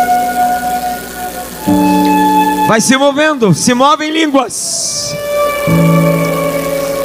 Vai 2.67 2.81
se 2.81 2.97
movendo, 2.97 3.53
se 3.53 3.73
move 3.73 4.05
em 4.05 4.11
línguas. 4.11 5.15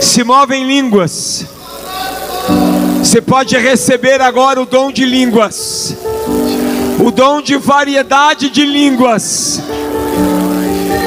Se 0.01 0.25
move 0.25 0.55
em 0.55 0.67
línguas. 0.67 1.45
Você 2.99 3.21
pode 3.21 3.57
receber 3.57 4.21
agora 4.21 4.61
o 4.61 4.67
dom 4.67 4.91
de 4.91 5.05
línguas 5.05 5.97
o 6.99 7.11
dom 7.11 7.43
de 7.43 7.57
variedade 7.57 8.49
de 8.49 8.65
línguas 8.65 9.61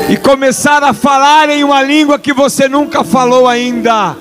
e 0.07 0.15
começar 0.17 0.83
a 0.83 0.93
falar 0.93 1.49
em 1.49 1.63
uma 1.63 1.81
língua 1.83 2.19
que 2.19 2.31
você 2.33 2.69
nunca 2.69 3.03
falou 3.03 3.47
ainda. 3.47 4.15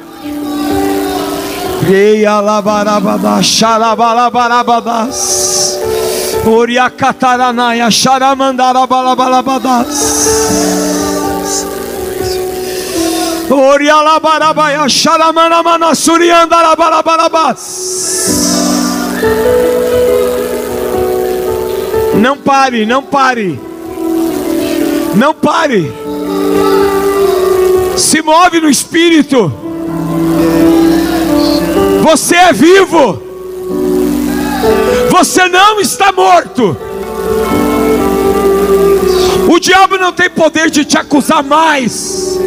Reia 1.87 2.41
labarabada, 2.41 3.43
xarabalabarabadas. 3.43 5.48
Oriacataranaya, 6.49 7.91
xaramandarabalabalabadas. 7.91 9.89
Orialabarabaya, 13.51 14.89
xaramanamana, 14.89 15.95
suriandarabalabalabadas. 15.95 17.61
Não 22.15 22.37
pare, 22.37 22.87
não 22.87 23.03
pare. 23.03 23.61
Não 25.15 25.35
pare. 25.35 25.93
Se 27.97 28.23
move 28.23 28.61
no 28.61 28.71
espírito. 28.71 29.53
Você 32.03 32.37
é 32.37 32.53
vivo. 32.53 33.28
Você 35.11 35.49
não 35.49 35.81
está 35.81 36.13
morto. 36.13 36.77
O 39.49 39.59
diabo 39.59 39.97
não 39.97 40.13
tem 40.13 40.29
poder 40.29 40.71
de 40.71 40.85
te 40.85 40.99
acusar 40.99 41.43
mais. 41.43 42.39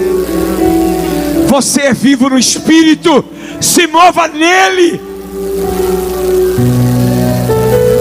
Você 1.48 1.82
é 1.82 1.94
vivo 1.94 2.30
no 2.30 2.38
espírito. 2.38 3.26
Se 3.60 3.88
mova 3.88 4.28
nele. 4.28 5.02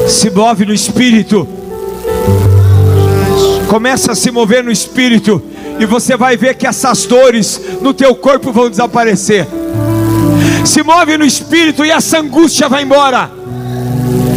Se 0.06 0.30
move 0.30 0.66
no 0.66 0.74
espírito. 0.74 1.48
Começa 3.68 4.12
a 4.12 4.14
se 4.14 4.30
mover 4.30 4.62
no 4.62 4.70
espírito 4.70 5.42
e 5.78 5.86
você 5.86 6.16
vai 6.16 6.36
ver 6.36 6.56
que 6.56 6.66
essas 6.66 7.06
dores 7.06 7.60
no 7.80 7.94
teu 7.94 8.14
corpo 8.14 8.52
vão 8.52 8.68
desaparecer. 8.68 9.46
Se 10.64 10.82
move 10.82 11.16
no 11.16 11.24
espírito 11.24 11.84
e 11.84 11.90
essa 11.90 12.18
angústia 12.18 12.68
vai 12.68 12.82
embora. 12.82 13.39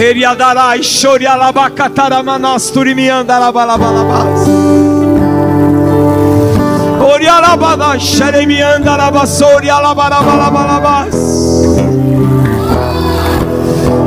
Eriadarai, 0.00 0.80
chori, 0.82 1.26
alabacataramananas, 1.26 2.70
turimi, 2.72 3.10
andarabalabas. 3.10 4.48
Oria 7.12 7.34
alabada, 7.34 7.98
xeremi, 7.98 8.62
andarabasori, 8.62 9.68
alabarabalabas. 9.68 11.14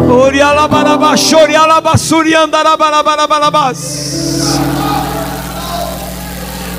Oria 0.09 0.47
alabarabachori, 0.47 1.55
alabasuri, 1.55 2.33
andarabalabas. 2.33 3.79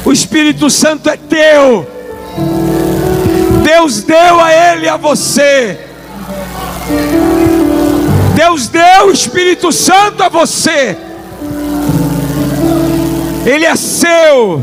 O 0.05 0.11
Espírito 0.11 0.69
Santo 0.69 1.09
é 1.09 1.17
teu. 1.17 1.87
Deus 3.63 4.03
deu 4.03 4.41
a 4.41 4.53
ele 4.53 4.89
a 4.89 4.97
você. 4.97 5.79
Deus 8.45 8.69
deu 8.69 9.07
o 9.07 9.11
Espírito 9.11 9.73
Santo 9.73 10.23
a 10.23 10.29
você. 10.29 10.95
Ele 13.47 13.65
é 13.65 13.75
seu, 13.75 14.63